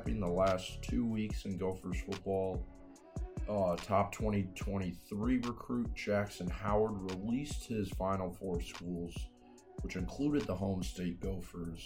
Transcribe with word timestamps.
Recapping 0.00 0.20
the 0.20 0.28
last 0.28 0.82
two 0.82 1.04
weeks 1.04 1.44
in 1.44 1.56
Gophers 1.56 2.00
football 2.00 2.64
uh, 3.48 3.76
top 3.76 4.12
2023 4.12 5.38
recruit 5.38 5.92
Jackson 5.94 6.48
Howard 6.48 7.10
released 7.12 7.64
his 7.64 7.88
final 7.90 8.30
four 8.30 8.60
schools, 8.60 9.14
which 9.82 9.96
included 9.96 10.46
the 10.46 10.54
home 10.54 10.82
state 10.82 11.20
Gophers, 11.20 11.84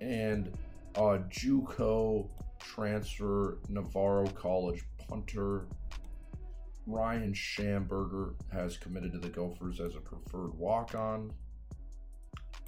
and 0.00 0.50
uh, 0.96 1.18
JUCO 1.30 2.28
transfer 2.58 3.58
Navarro 3.68 4.26
College 4.28 4.82
punter 5.08 5.66
Ryan 6.86 7.32
Schamberger 7.32 8.34
has 8.52 8.76
committed 8.76 9.12
to 9.12 9.18
the 9.18 9.28
Gophers 9.28 9.80
as 9.80 9.94
a 9.94 10.00
preferred 10.00 10.54
walk-on. 10.54 11.30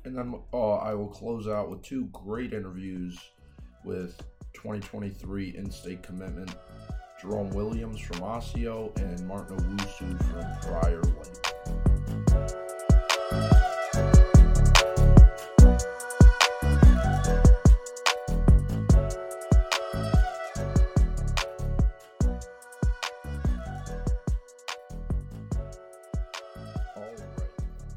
And 0.04 0.16
then 0.16 0.40
uh, 0.54 0.76
I 0.76 0.94
will 0.94 1.08
close 1.08 1.48
out 1.48 1.68
with 1.68 1.82
two 1.82 2.06
great 2.12 2.54
interviews 2.54 3.18
with 3.84 4.22
2023 4.56 5.54
in-state 5.56 6.02
commitment 6.02 6.50
Jerome 7.20 7.50
Williams 7.50 8.00
from 8.00 8.22
Osseo, 8.22 8.92
and 8.96 9.26
Martin 9.26 9.56
Owusu 9.56 10.18
from 10.30 10.70
Prior 10.70 11.00
Lake. 11.02 11.42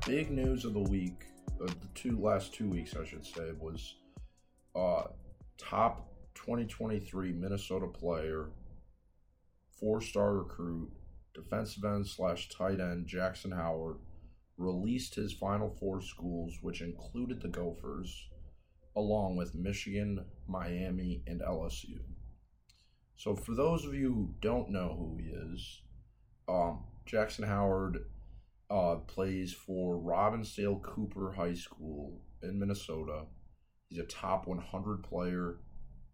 Big 0.08 0.32
news 0.32 0.64
of 0.66 0.74
the 0.74 0.80
week, 0.80 1.26
the 1.60 1.72
two 1.94 2.18
last 2.18 2.54
two 2.54 2.68
weeks, 2.70 2.96
I 3.00 3.06
should 3.06 3.26
say, 3.26 3.52
was 3.60 3.96
uh, 4.76 5.04
top 5.58 6.10
2023 6.45 7.34
Minnesota 7.34 7.88
player 7.88 8.50
four 9.80 10.02
star 10.02 10.36
recruit, 10.36 10.90
defensive 11.34 11.84
end 11.84 12.08
slash 12.08 12.50
tight 12.50 12.80
end 12.80 13.08
Jackson 13.08 13.52
Howard 13.52 13.98
released 14.58 15.16
his 15.16 15.34
final 15.34 15.70
four 15.70 16.02
schools, 16.02 16.58
which 16.62 16.81
included 16.81 17.42
the 17.42 17.48
Gophers, 17.48 18.30
along 18.96 19.38
with 19.38 19.56
Michigan, 19.56 20.26
Miami, 20.48 21.23
and 21.28 21.42
LSU. 21.42 22.00
So, 23.16 23.36
for 23.36 23.56
those 23.56 23.86
of 23.86 23.94
you 23.94 24.14
who 24.14 24.36
don't 24.42 24.70
know 24.70 24.96
who 24.98 25.18
he 25.18 25.30
is, 25.30 25.81
um, 26.48 26.84
Jackson 27.06 27.46
Howard 27.46 28.00
uh, 28.70 28.96
plays 29.08 29.53
for 29.53 29.97
Robbinsdale 29.97 30.81
Cooper 30.84 31.34
High 31.34 31.56
School 31.56 32.22
in 32.44 32.59
Minnesota. 32.59 33.24
He's 33.90 34.00
a 34.00 34.03
top 34.03 34.47
100 34.47 35.03
player, 35.03 35.58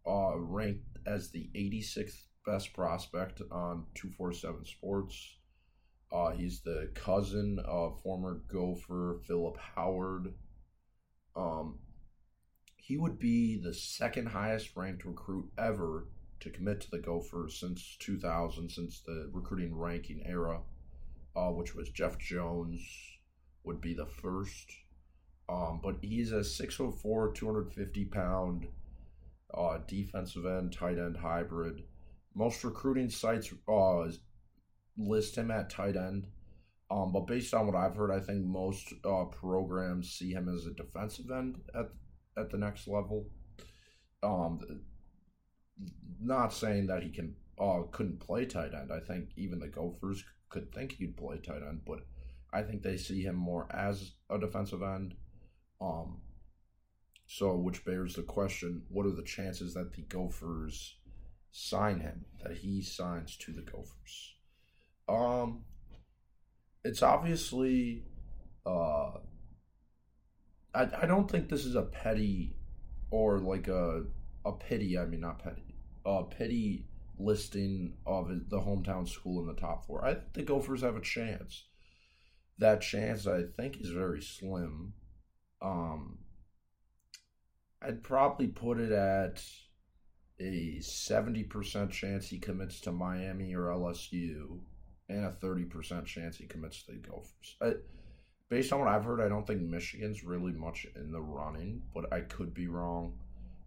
uh, 0.07 0.37
ranked 0.37 0.97
as 1.05 1.29
the 1.31 1.49
86th 1.55 2.23
best 2.45 2.73
prospect 2.73 3.41
on 3.51 3.85
247 3.95 4.65
Sports. 4.65 5.37
Uh, 6.11 6.31
he's 6.31 6.61
the 6.61 6.89
cousin 6.93 7.59
of 7.65 8.01
former 8.03 8.41
Gopher 8.47 9.19
Philip 9.27 9.57
Howard. 9.75 10.33
Um, 11.35 11.79
he 12.77 12.97
would 12.97 13.17
be 13.17 13.57
the 13.57 13.73
second 13.73 14.27
highest 14.27 14.75
ranked 14.75 15.05
recruit 15.05 15.49
ever 15.57 16.07
to 16.39 16.51
commit 16.51 16.81
to 16.81 16.91
the 16.91 16.99
Gophers 16.99 17.59
since 17.59 17.97
2000, 17.99 18.69
since 18.69 19.01
the 19.01 19.29
recruiting 19.33 19.75
ranking 19.75 20.21
era, 20.25 20.61
uh, 21.35 21.49
which 21.49 21.73
was 21.73 21.89
Jeff 21.89 22.19
Jones, 22.19 22.81
would 23.63 23.81
be 23.81 23.95
the 23.95 24.05
first. 24.05 24.71
Um, 25.49 25.79
but 25.83 25.97
he's 26.01 26.31
a 26.31 26.41
6'4, 26.41 27.33
250 27.33 28.05
pound 28.05 28.67
uh, 29.53 29.77
defensive 29.87 30.45
end, 30.45 30.73
tight 30.73 30.97
end 30.97 31.17
hybrid 31.17 31.83
most 32.35 32.63
recruiting 32.63 33.09
sites 33.09 33.51
uh, 33.67 34.07
list 34.97 35.37
him 35.37 35.49
at 35.49 35.69
tight 35.69 35.95
end. 35.95 36.27
Um, 36.91 37.11
but 37.11 37.25
based 37.25 37.53
on 37.53 37.65
what 37.65 37.75
I've 37.75 37.95
heard, 37.95 38.11
I 38.11 38.19
think 38.19 38.45
most 38.45 38.93
uh, 39.03 39.25
programs 39.25 40.11
see 40.11 40.31
him 40.31 40.53
as 40.53 40.67
a 40.67 40.73
defensive 40.73 41.31
end 41.31 41.55
at 41.73 41.89
at 42.37 42.51
the 42.51 42.57
next 42.57 42.87
level. 42.87 43.27
Um, 44.21 44.59
not 46.21 46.53
saying 46.53 46.87
that 46.87 47.01
he 47.01 47.09
can 47.09 47.35
uh, 47.59 47.83
couldn't 47.91 48.19
play 48.19 48.45
tight 48.45 48.73
end. 48.73 48.91
I 48.91 48.99
think 48.99 49.29
even 49.37 49.59
the 49.59 49.67
Gophers 49.67 50.23
could 50.49 50.71
think 50.73 50.91
he'd 50.91 51.17
play 51.17 51.37
tight 51.37 51.63
end, 51.67 51.81
but 51.87 51.99
I 52.53 52.61
think 52.61 52.83
they 52.83 52.97
see 52.97 53.23
him 53.23 53.35
more 53.35 53.67
as 53.73 54.11
a 54.29 54.37
defensive 54.37 54.83
end. 54.83 55.15
Um, 55.81 56.21
so 57.37 57.55
which 57.55 57.83
bears 57.85 58.15
the 58.15 58.23
question: 58.23 58.83
What 58.89 59.05
are 59.05 59.15
the 59.15 59.23
chances 59.23 59.73
that 59.73 59.93
the 59.93 60.01
Gophers 60.03 60.95
sign 61.57 62.01
him, 62.01 62.25
that 62.43 62.57
he 62.57 62.81
signs 62.81 63.37
to 63.37 63.53
the 63.53 63.61
Gophers. 63.61 64.35
Um, 65.07 65.63
it's 66.83 67.01
obviously, 67.01 68.03
uh, 68.65 69.11
I 70.73 70.89
I 71.01 71.05
don't 71.05 71.31
think 71.31 71.47
this 71.47 71.65
is 71.65 71.75
a 71.75 71.83
petty, 71.83 72.57
or 73.09 73.39
like 73.39 73.69
a 73.69 74.03
a 74.43 74.51
pity. 74.51 74.97
I 74.97 75.05
mean, 75.05 75.21
not 75.21 75.41
petty, 75.41 75.75
a 76.05 76.23
pity 76.23 76.87
listing 77.17 77.93
of 78.05 78.27
the 78.49 78.59
hometown 78.59 79.07
school 79.07 79.39
in 79.39 79.47
the 79.47 79.59
top 79.59 79.87
four. 79.87 80.03
I 80.03 80.15
think 80.15 80.33
the 80.33 80.43
Gophers 80.43 80.81
have 80.81 80.97
a 80.97 81.01
chance. 81.01 81.63
That 82.57 82.81
chance, 82.81 83.27
I 83.27 83.43
think, 83.55 83.79
is 83.79 83.91
very 83.91 84.21
slim. 84.21 84.93
Um, 85.61 86.19
I'd 87.85 88.03
probably 88.03 88.47
put 88.47 88.79
it 88.79 88.91
at 88.91 89.43
a 90.39 90.79
70% 90.81 91.91
chance 91.91 92.27
he 92.27 92.39
commits 92.39 92.81
to 92.81 92.91
Miami 92.91 93.53
or 93.53 93.67
LSU 93.67 94.59
and 95.07 95.25
a 95.25 95.31
30% 95.31 96.05
chance 96.05 96.37
he 96.37 96.47
commits 96.47 96.83
to 96.83 96.93
the 96.93 96.97
Gophers. 96.97 97.55
I, 97.61 97.73
based 98.49 98.73
on 98.73 98.79
what 98.79 98.87
I've 98.87 99.05
heard, 99.05 99.21
I 99.21 99.29
don't 99.29 99.45
think 99.45 99.61
Michigan's 99.61 100.23
really 100.23 100.51
much 100.51 100.87
in 100.95 101.11
the 101.11 101.21
running, 101.21 101.83
but 101.93 102.11
I 102.11 102.21
could 102.21 102.55
be 102.55 102.67
wrong. 102.67 103.19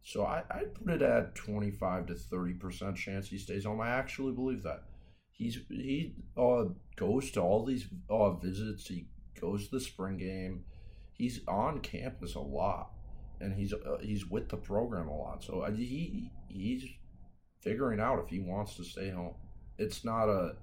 So 0.03 0.25
I, 0.25 0.43
I 0.51 0.65
put 0.65 0.95
it 0.95 1.03
at 1.03 1.37
25 1.37 2.07
to 2.07 2.15
30% 2.15 2.97
chance 2.97 3.29
he 3.29 3.39
stays 3.39 3.65
home. 3.65 3.81
I 3.81 3.91
actually 3.91 4.33
believe 4.33 4.65
that. 4.65 4.83
He's 5.31 5.59
he 5.69 6.17
uh, 6.37 6.65
goes 6.97 7.31
to 7.33 7.41
all 7.41 7.65
these 7.65 7.87
uh, 8.11 8.31
visits. 8.31 8.89
He 8.89 9.07
goes 9.41 9.67
to 9.67 9.77
the 9.77 9.81
spring 9.81 10.17
game. 10.17 10.65
He's 11.13 11.43
on 11.47 11.79
campus 11.79 12.35
a 12.35 12.41
lot 12.41 12.91
and 13.41 13.55
he's 13.55 13.73
uh, 13.73 13.99
he's 14.01 14.27
with 14.27 14.49
the 14.49 14.57
program 14.57 15.09
a 15.09 15.17
lot. 15.17 15.45
So 15.45 15.65
he 15.75 16.31
he's 16.49 16.85
figuring 17.63 18.01
out 18.01 18.21
if 18.21 18.29
he 18.29 18.41
wants 18.41 18.77
to 18.77 18.85
stay 18.85 19.11
home. 19.11 19.35
It's 19.79 20.05
not 20.05 20.29
a 20.29 20.57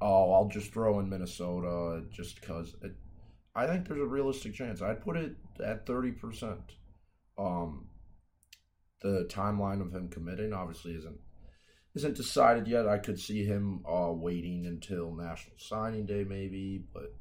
oh 0.00 0.32
I'll 0.32 0.48
just 0.48 0.72
throw 0.72 1.00
in 1.00 1.08
Minnesota 1.08 2.04
just 2.10 2.40
because. 2.40 2.74
I 3.54 3.66
think 3.66 3.88
there's 3.88 4.00
a 4.00 4.06
realistic 4.06 4.54
chance. 4.54 4.82
I'd 4.82 5.02
put 5.02 5.16
it 5.16 5.34
at 5.64 5.86
thirty 5.86 6.12
percent. 6.12 6.76
Um, 7.36 7.88
the 9.00 9.28
timeline 9.30 9.80
of 9.80 9.92
him 9.92 10.08
committing 10.08 10.52
obviously 10.52 10.92
isn't 10.92 11.18
isn't 11.94 12.16
decided 12.16 12.68
yet. 12.68 12.86
I 12.86 12.98
could 12.98 13.18
see 13.18 13.44
him 13.44 13.84
uh, 13.86 14.12
waiting 14.12 14.66
until 14.66 15.14
National 15.14 15.56
Signing 15.58 16.06
Day 16.06 16.24
maybe, 16.24 16.84
but 16.92 17.14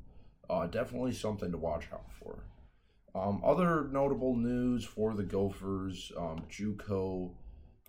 uh, 0.49 0.67
definitely 0.67 1.13
something 1.13 1.51
to 1.51 1.57
watch 1.57 1.85
out 1.91 2.11
for. 2.19 2.44
Um, 3.17 3.41
other 3.43 3.87
notable 3.91 4.35
news 4.35 4.85
for 4.85 5.15
the 5.15 5.23
Gophers: 5.23 6.11
um, 6.17 6.45
JUCO 6.49 7.31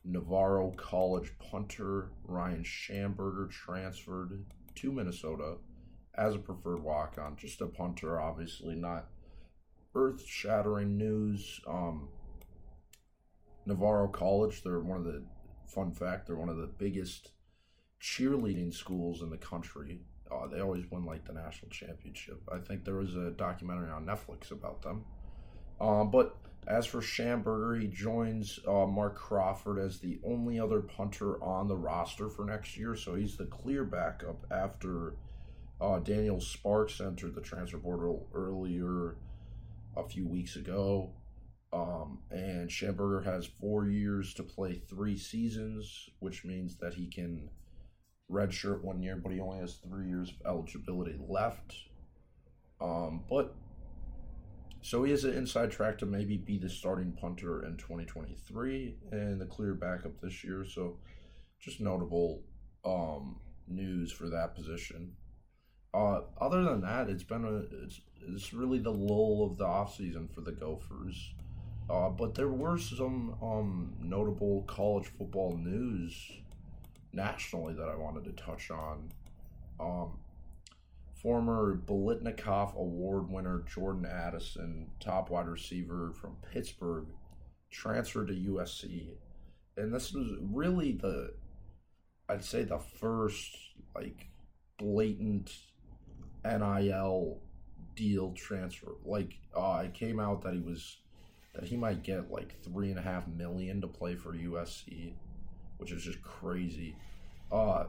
Navarro 0.04 0.70
College 0.70 1.32
punter 1.38 2.10
Ryan 2.24 2.64
Schamberger 2.64 3.50
transferred 3.50 4.44
to 4.76 4.92
Minnesota 4.92 5.56
as 6.14 6.34
a 6.34 6.38
preferred 6.38 6.82
walk-on. 6.82 7.36
Just 7.36 7.60
a 7.60 7.66
punter, 7.66 8.18
obviously 8.18 8.74
not 8.74 9.08
earth-shattering 9.94 10.96
news. 10.96 11.60
Um, 11.66 12.08
Navarro 13.66 14.08
College, 14.08 14.62
they're 14.62 14.80
one 14.80 14.98
of 14.98 15.04
the 15.04 15.24
fun 15.66 15.92
fact, 15.92 16.26
they're 16.26 16.36
one 16.36 16.48
of 16.48 16.56
the 16.56 16.70
biggest 16.78 17.32
cheerleading 18.00 18.72
schools 18.72 19.20
in 19.20 19.28
the 19.28 19.36
country. 19.36 20.00
Uh, 20.30 20.46
they 20.46 20.60
always 20.60 20.84
win 20.90 21.04
like 21.04 21.26
the 21.26 21.32
national 21.32 21.70
championship. 21.70 22.40
I 22.50 22.58
think 22.58 22.84
there 22.84 22.96
was 22.96 23.14
a 23.16 23.30
documentary 23.30 23.90
on 23.90 24.06
Netflix 24.06 24.50
about 24.50 24.82
them. 24.82 25.04
Um, 25.80 26.10
but 26.10 26.36
as 26.66 26.86
for 26.86 27.00
Schamberger, 27.00 27.80
he 27.80 27.88
joins 27.88 28.60
uh, 28.66 28.86
Mark 28.86 29.16
Crawford 29.16 29.78
as 29.78 30.00
the 30.00 30.20
only 30.24 30.60
other 30.60 30.80
punter 30.80 31.42
on 31.42 31.66
the 31.66 31.76
roster 31.76 32.28
for 32.28 32.44
next 32.44 32.76
year. 32.76 32.94
So 32.94 33.14
he's 33.14 33.36
the 33.36 33.46
clear 33.46 33.84
backup 33.84 34.44
after 34.50 35.14
uh, 35.80 36.00
Daniel 36.00 36.40
Sparks 36.40 37.00
entered 37.00 37.34
the 37.34 37.40
transfer 37.40 37.78
portal 37.78 38.28
earlier 38.34 39.16
a 39.96 40.06
few 40.06 40.26
weeks 40.26 40.56
ago. 40.56 41.10
Um, 41.72 42.18
and 42.30 42.68
Schamberger 42.68 43.24
has 43.24 43.46
four 43.46 43.88
years 43.88 44.34
to 44.34 44.42
play 44.42 44.82
three 44.88 45.16
seasons, 45.16 46.08
which 46.18 46.44
means 46.44 46.76
that 46.76 46.94
he 46.94 47.06
can 47.06 47.50
redshirt 48.30 48.82
one 48.82 49.02
year, 49.02 49.16
but 49.16 49.32
he 49.32 49.40
only 49.40 49.58
has 49.58 49.76
three 49.76 50.08
years 50.08 50.30
of 50.30 50.46
eligibility 50.46 51.18
left. 51.28 51.74
Um, 52.80 53.24
but 53.28 53.54
so 54.82 55.02
he 55.02 55.10
has 55.10 55.24
an 55.24 55.34
inside 55.34 55.70
track 55.70 55.98
to 55.98 56.06
maybe 56.06 56.36
be 56.36 56.58
the 56.58 56.68
starting 56.68 57.12
punter 57.12 57.64
in 57.64 57.76
2023 57.76 58.94
and 59.12 59.40
the 59.40 59.46
clear 59.46 59.74
backup 59.74 60.20
this 60.20 60.44
year. 60.44 60.64
So 60.64 60.98
just 61.60 61.80
notable 61.80 62.42
um, 62.84 63.40
news 63.66 64.12
for 64.12 64.28
that 64.28 64.54
position. 64.54 65.12
Uh, 65.92 66.20
other 66.40 66.62
than 66.62 66.80
that, 66.82 67.08
it's 67.08 67.24
been 67.24 67.44
a 67.44 67.84
it's, 67.84 68.00
it's 68.28 68.52
really 68.52 68.78
the 68.78 68.92
lull 68.92 69.48
of 69.50 69.56
the 69.58 69.64
offseason 69.64 70.32
for 70.32 70.42
the 70.42 70.52
Gophers. 70.52 71.32
Uh, 71.90 72.10
but 72.10 72.34
there 72.34 72.48
were 72.48 72.76
some 72.76 73.34
um, 73.42 73.94
notable 74.00 74.62
college 74.66 75.06
football 75.06 75.56
news 75.56 76.30
nationally 77.12 77.72
that 77.74 77.88
I 77.88 77.96
wanted 77.96 78.24
to 78.24 78.32
touch 78.32 78.70
on. 78.70 79.10
Um, 79.80 80.18
former 81.22 81.80
Biletnikoff 81.86 82.76
Award 82.76 83.30
winner 83.30 83.64
Jordan 83.72 84.06
Addison, 84.06 84.90
top 85.00 85.30
wide 85.30 85.48
receiver 85.48 86.12
from 86.20 86.36
Pittsburgh, 86.52 87.06
transferred 87.70 88.28
to 88.28 88.34
USC. 88.34 89.14
And 89.76 89.92
this 89.92 90.12
was 90.12 90.28
really 90.40 90.92
the, 90.92 91.34
I'd 92.28 92.44
say, 92.44 92.64
the 92.64 92.78
first, 92.78 93.56
like, 93.94 94.26
blatant 94.78 95.52
NIL 96.44 97.40
deal 97.94 98.32
transfer. 98.32 98.92
Like, 99.04 99.34
uh, 99.54 99.82
it 99.84 99.94
came 99.94 100.20
out 100.20 100.42
that 100.42 100.54
he 100.54 100.60
was, 100.60 100.98
that 101.54 101.64
he 101.64 101.76
might 101.76 102.02
get 102.02 102.30
like 102.30 102.54
three 102.62 102.90
and 102.90 102.98
a 102.98 103.02
half 103.02 103.26
million 103.26 103.80
to 103.80 103.88
play 103.88 104.14
for 104.14 104.32
USC, 104.32 105.14
which 105.78 105.90
is 105.90 106.04
just 106.04 106.22
crazy. 106.22 106.96
Uh, 107.50 107.84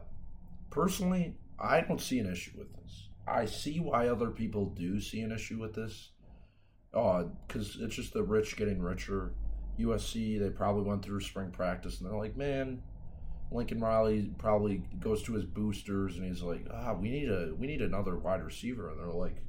personally, 0.70 1.36
I 1.58 1.82
don't 1.82 2.00
see 2.00 2.18
an 2.18 2.30
issue 2.30 2.52
with 2.58 2.72
this. 2.74 3.09
I 3.30 3.46
see 3.46 3.80
why 3.80 4.08
other 4.08 4.30
people 4.30 4.66
do 4.66 5.00
see 5.00 5.20
an 5.20 5.32
issue 5.32 5.58
with 5.58 5.74
this. 5.74 6.10
Because 6.92 7.76
uh, 7.80 7.84
it's 7.84 7.94
just 7.94 8.12
the 8.12 8.22
rich 8.22 8.56
getting 8.56 8.80
richer. 8.80 9.32
USC, 9.78 10.38
they 10.38 10.50
probably 10.50 10.82
went 10.82 11.04
through 11.04 11.20
spring 11.20 11.50
practice 11.50 12.00
and 12.00 12.10
they're 12.10 12.18
like, 12.18 12.36
man, 12.36 12.82
Lincoln 13.52 13.80
Riley 13.80 14.30
probably 14.38 14.82
goes 14.98 15.22
to 15.24 15.34
his 15.34 15.44
boosters 15.44 16.16
and 16.16 16.26
he's 16.26 16.42
like, 16.42 16.66
ah, 16.72 16.94
we 16.94 17.10
need 17.10 17.28
a 17.28 17.54
we 17.56 17.66
need 17.66 17.82
another 17.82 18.16
wide 18.16 18.44
receiver, 18.44 18.90
and 18.90 18.98
they're 18.98 19.10
like, 19.10 19.42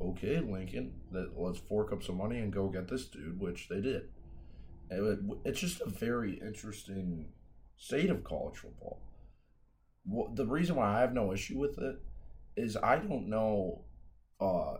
okay, 0.00 0.40
Lincoln, 0.40 0.92
that 1.12 1.32
let's 1.36 1.58
fork 1.58 1.92
up 1.92 2.02
some 2.02 2.18
money 2.18 2.38
and 2.38 2.52
go 2.52 2.68
get 2.68 2.88
this 2.88 3.06
dude, 3.06 3.38
which 3.38 3.68
they 3.68 3.80
did. 3.80 4.08
It, 4.90 5.20
it's 5.44 5.60
just 5.60 5.80
a 5.80 5.88
very 5.88 6.40
interesting 6.40 7.28
state 7.76 8.10
of 8.10 8.24
college 8.24 8.58
football. 8.58 9.00
The 10.34 10.46
reason 10.46 10.76
why 10.76 10.96
I 10.96 11.00
have 11.00 11.14
no 11.14 11.32
issue 11.32 11.58
with 11.58 11.78
it 11.78 11.96
is 12.56 12.76
I 12.76 12.96
don't 12.96 13.28
know, 13.28 13.84
uh, 14.40 14.78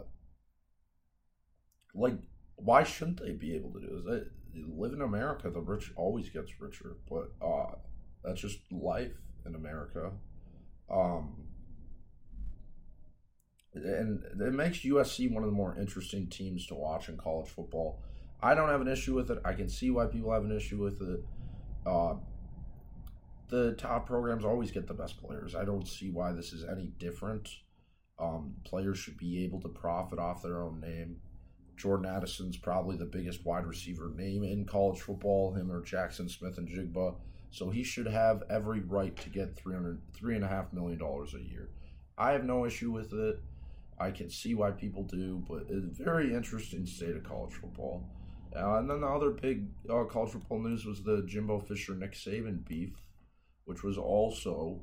like 1.94 2.18
why 2.56 2.84
shouldn't 2.84 3.20
they 3.20 3.32
be 3.32 3.54
able 3.54 3.72
to 3.72 3.80
do 3.80 4.02
this? 4.06 4.28
They 4.54 4.62
live 4.66 4.92
in 4.92 5.02
America. 5.02 5.50
The 5.50 5.60
rich 5.60 5.92
always 5.96 6.28
gets 6.28 6.60
richer, 6.60 6.96
but 7.08 7.32
uh, 7.44 7.74
that's 8.22 8.40
just 8.40 8.60
life 8.70 9.12
in 9.44 9.54
America. 9.54 10.12
Um, 10.90 11.48
and 13.74 14.22
it 14.40 14.52
makes 14.52 14.78
USC 14.78 15.32
one 15.32 15.42
of 15.42 15.50
the 15.50 15.56
more 15.56 15.76
interesting 15.76 16.28
teams 16.28 16.66
to 16.68 16.74
watch 16.74 17.08
in 17.08 17.16
college 17.16 17.48
football. 17.48 18.02
I 18.40 18.54
don't 18.54 18.68
have 18.68 18.80
an 18.80 18.88
issue 18.88 19.14
with 19.14 19.30
it. 19.30 19.38
I 19.44 19.54
can 19.54 19.68
see 19.68 19.90
why 19.90 20.06
people 20.06 20.32
have 20.32 20.44
an 20.44 20.56
issue 20.56 20.80
with 20.80 21.00
it. 21.02 21.24
Uh, 21.84 22.14
the 23.48 23.72
top 23.72 24.06
programs 24.06 24.44
always 24.44 24.70
get 24.70 24.86
the 24.86 24.94
best 24.94 25.20
players. 25.20 25.54
I 25.54 25.64
don't 25.64 25.88
see 25.88 26.10
why 26.10 26.32
this 26.32 26.52
is 26.52 26.64
any 26.64 26.92
different. 26.98 27.48
Um, 28.18 28.54
players 28.64 28.98
should 28.98 29.18
be 29.18 29.44
able 29.44 29.60
to 29.62 29.68
profit 29.68 30.18
off 30.18 30.42
their 30.42 30.62
own 30.62 30.80
name. 30.80 31.16
Jordan 31.76 32.06
Addison's 32.06 32.56
probably 32.56 32.96
the 32.96 33.04
biggest 33.04 33.44
wide 33.44 33.66
receiver 33.66 34.12
name 34.14 34.44
in 34.44 34.64
college 34.64 35.00
football, 35.00 35.52
him 35.54 35.72
or 35.72 35.82
Jackson 35.82 36.28
Smith-Njigba. 36.28 37.16
So 37.50 37.70
he 37.70 37.82
should 37.82 38.06
have 38.06 38.42
every 38.50 38.80
right 38.80 39.16
to 39.16 39.28
get 39.30 39.56
three 39.56 39.74
hundred 39.74 40.00
three 40.12 40.34
and 40.36 40.44
a 40.44 40.48
half 40.48 40.72
million 40.72 40.98
dollars 40.98 41.34
a 41.34 41.42
year. 41.42 41.70
I 42.16 42.32
have 42.32 42.44
no 42.44 42.64
issue 42.64 42.92
with 42.92 43.12
it. 43.12 43.40
I 43.98 44.10
can 44.10 44.28
see 44.28 44.54
why 44.54 44.72
people 44.72 45.04
do, 45.04 45.44
but 45.48 45.66
it's 45.68 46.00
a 46.00 46.04
very 46.04 46.34
interesting 46.34 46.84
state 46.86 47.16
of 47.16 47.24
college 47.24 47.54
football. 47.54 48.08
Uh, 48.56 48.78
and 48.78 48.90
then 48.90 49.00
the 49.00 49.06
other 49.06 49.30
big 49.30 49.66
uh, 49.90 50.04
college 50.04 50.32
football 50.32 50.60
news 50.60 50.84
was 50.84 51.02
the 51.02 51.24
Jimbo 51.26 51.60
Fisher 51.60 51.94
Nick 51.94 52.12
Saban 52.12 52.66
beef, 52.66 52.94
which 53.64 53.82
was 53.82 53.98
also 53.98 54.80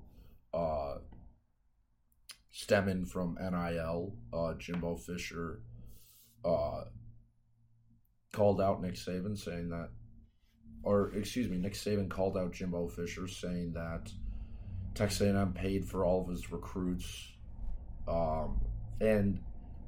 uh, 0.54 0.95
stemming 2.51 3.06
from 3.06 3.38
NIL. 3.39 4.15
Uh, 4.33 4.53
Jimbo 4.56 4.95
Fisher 4.98 5.62
uh, 6.45 6.83
called 8.31 8.62
out 8.62 8.81
Nick 8.81 8.95
Saban 8.95 9.38
saying 9.38 9.69
that 9.69 9.89
or 10.83 11.12
excuse 11.15 11.50
me, 11.50 11.57
Nick 11.57 11.74
Saban 11.74 12.09
called 12.09 12.38
out 12.38 12.53
Jimbo 12.53 12.88
Fisher 12.88 13.27
saying 13.27 13.74
that 13.74 14.12
Texas 14.95 15.21
A&M 15.21 15.53
paid 15.53 15.86
for 15.86 16.06
all 16.06 16.21
of 16.21 16.27
his 16.27 16.51
recruits. 16.51 17.30
Um, 18.07 18.59
and 19.00 19.39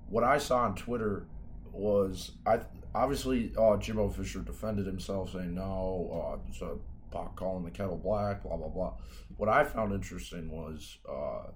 what 0.08 0.24
I 0.24 0.38
saw 0.38 0.60
on 0.60 0.76
Twitter 0.76 1.28
was 1.72 2.32
I 2.46 2.60
obviously 2.94 3.54
uh, 3.58 3.78
Jimbo 3.78 4.10
Fisher 4.10 4.40
defended 4.40 4.86
himself 4.86 5.32
saying 5.32 5.56
no, 5.56 6.38
uh, 6.38 6.48
it's 6.48 6.62
a 6.62 6.78
pot 7.12 7.36
calling 7.36 7.64
the 7.64 7.72
kettle 7.72 7.98
black, 7.98 8.44
blah 8.44 8.56
blah 8.56 8.70
blah. 8.70 8.94
What 9.38 9.50
I 9.50 9.64
found 9.64 9.94
interesting 9.94 10.52
was 10.52 11.00
uh, 11.10 11.52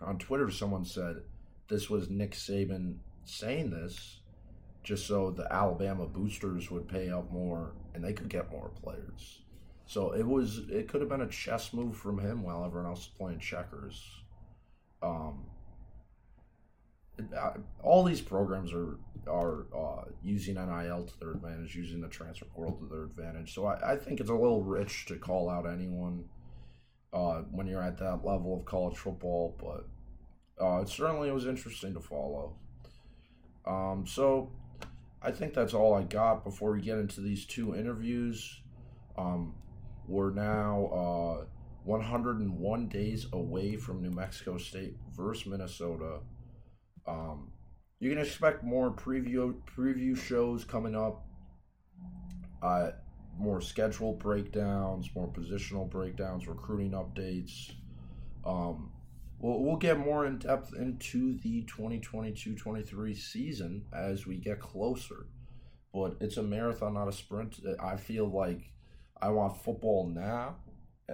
on 0.00 0.18
Twitter 0.18 0.50
someone 0.50 0.84
said 0.84 1.16
this 1.68 1.88
was 1.88 2.10
Nick 2.10 2.32
Saban 2.32 2.96
saying 3.24 3.70
this 3.70 4.20
just 4.82 5.06
so 5.06 5.30
the 5.30 5.50
Alabama 5.52 6.06
boosters 6.06 6.70
would 6.70 6.86
pay 6.86 7.10
up 7.10 7.32
more 7.32 7.72
and 7.94 8.04
they 8.04 8.12
could 8.12 8.28
get 8.28 8.50
more 8.50 8.70
players. 8.82 9.40
So 9.86 10.12
it 10.12 10.26
was 10.26 10.62
it 10.70 10.88
could 10.88 11.00
have 11.00 11.10
been 11.10 11.22
a 11.22 11.28
chess 11.28 11.72
move 11.72 11.96
from 11.96 12.18
him 12.18 12.42
while 12.42 12.64
everyone 12.64 12.88
else 12.88 13.00
is 13.00 13.08
playing 13.08 13.40
checkers. 13.40 14.02
Um, 15.02 15.44
all 17.82 18.04
these 18.04 18.20
programs 18.20 18.72
are 18.72 18.98
are 19.26 19.66
uh, 19.74 20.04
using 20.22 20.54
NIL 20.54 21.04
to 21.04 21.18
their 21.18 21.32
advantage, 21.32 21.74
using 21.74 22.00
the 22.00 22.08
transfer 22.08 22.44
portal 22.46 22.76
to 22.76 22.86
their 22.86 23.04
advantage. 23.04 23.54
So 23.54 23.66
I, 23.66 23.92
I 23.92 23.96
think 23.96 24.20
it's 24.20 24.30
a 24.30 24.34
little 24.34 24.62
rich 24.62 25.06
to 25.06 25.16
call 25.16 25.48
out 25.48 25.66
anyone 25.66 26.24
uh, 27.14 27.42
when 27.52 27.66
you're 27.66 27.82
at 27.82 27.96
that 27.98 28.24
level 28.24 28.58
of 28.58 28.64
college 28.64 28.96
football, 28.96 29.56
but 29.58 30.64
uh, 30.64 30.80
it 30.80 30.88
certainly 30.88 31.30
was 31.30 31.46
interesting 31.46 31.94
to 31.94 32.00
follow. 32.00 32.56
Um, 33.66 34.04
so 34.06 34.50
I 35.22 35.30
think 35.30 35.54
that's 35.54 35.74
all 35.74 35.94
I 35.94 36.02
got 36.02 36.44
before 36.44 36.72
we 36.72 36.82
get 36.82 36.98
into 36.98 37.20
these 37.20 37.46
two 37.46 37.74
interviews. 37.74 38.60
Um, 39.16 39.54
we're 40.06 40.32
now 40.32 40.86
uh, 40.86 41.44
101 41.84 42.88
days 42.88 43.26
away 43.32 43.76
from 43.76 44.02
New 44.02 44.10
Mexico 44.10 44.58
State 44.58 44.96
versus 45.16 45.46
Minnesota. 45.46 46.18
Um, 47.06 47.52
you 48.00 48.10
can 48.10 48.18
expect 48.18 48.64
more 48.64 48.90
preview 48.90 49.54
preview 49.76 50.16
shows 50.16 50.64
coming 50.64 50.94
up. 50.94 51.24
Uh, 52.62 52.90
more 53.38 53.60
schedule 53.60 54.14
breakdowns, 54.14 55.10
more 55.14 55.28
positional 55.28 55.88
breakdowns, 55.88 56.46
recruiting 56.46 56.92
updates. 56.92 57.72
Um, 58.44 58.90
We'll, 59.44 59.62
we'll 59.62 59.76
get 59.76 59.98
more 59.98 60.24
in 60.24 60.38
depth 60.38 60.72
into 60.74 61.38
the 61.40 61.64
2022 61.64 62.54
23 62.54 63.14
season 63.14 63.84
as 63.92 64.26
we 64.26 64.38
get 64.38 64.58
closer. 64.58 65.26
But 65.92 66.16
it's 66.20 66.38
a 66.38 66.42
marathon, 66.42 66.94
not 66.94 67.08
a 67.08 67.12
sprint. 67.12 67.60
I 67.78 67.96
feel 67.96 68.26
like 68.26 68.72
I 69.20 69.28
want 69.28 69.62
football 69.62 70.08
now. 70.08 70.56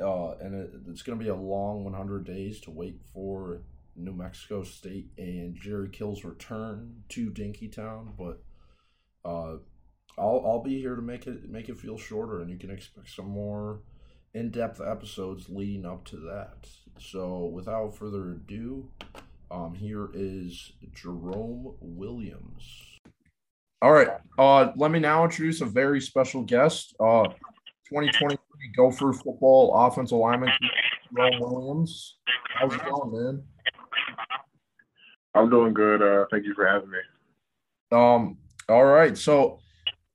Uh, 0.01 0.37
and 0.41 0.55
it, 0.55 0.71
it's 0.89 1.03
going 1.03 1.19
to 1.19 1.25
be 1.25 1.29
a 1.29 1.35
long 1.35 1.83
100 1.83 2.25
days 2.25 2.61
to 2.61 2.71
wait 2.71 3.01
for 3.13 3.63
New 3.97 4.13
Mexico 4.13 4.63
State 4.63 5.09
and 5.19 5.57
Jerry 5.57 5.89
Kill's 5.89 6.25
return 6.25 7.03
to 7.09 7.31
Dinkytown. 7.31 8.13
But 8.17 8.43
uh, 9.29 9.57
I'll 10.21 10.43
I'll 10.45 10.63
be 10.63 10.79
here 10.79 10.95
to 10.95 11.03
make 11.03 11.27
it 11.27 11.49
make 11.49 11.69
it 11.69 11.79
feel 11.79 11.97
shorter, 11.97 12.41
and 12.41 12.51
you 12.51 12.59
can 12.59 12.71
expect 12.71 13.09
some 13.09 13.29
more 13.29 13.81
in 14.35 14.51
depth 14.51 14.81
episodes 14.81 15.49
leading 15.49 15.87
up 15.87 16.05
to 16.07 16.17
that. 16.17 16.69
So, 16.99 17.47
without 17.47 17.97
further 17.97 18.33
ado, 18.33 18.91
um, 19.51 19.75
here 19.75 20.11
is 20.13 20.73
Jerome 20.95 21.75
Williams. 21.81 22.99
All 23.83 23.93
right. 23.93 24.09
Uh, 24.39 24.73
let 24.77 24.91
me 24.91 24.99
now 24.99 25.25
introduce 25.25 25.63
a 25.63 25.67
very 25.67 26.01
special 26.01 26.43
guest. 26.43 26.95
Uh, 27.01 27.25
2023 27.89 28.37
Gopher 28.77 29.15
football 29.15 29.75
offensive 29.75 30.19
lineman, 30.19 30.51
Jerome 31.17 31.41
Williams. 31.41 32.19
How's 32.55 32.75
it 32.75 32.85
going, 32.85 33.13
man? 33.13 33.43
I'm 35.35 35.49
doing 35.49 35.73
good. 35.73 36.03
Uh, 36.03 36.27
thank 36.31 36.45
you 36.45 36.55
for 36.55 36.67
having 36.67 36.91
me. 36.91 36.99
Um. 37.91 38.37
All 38.69 38.85
right. 38.85 39.17
So, 39.17 39.61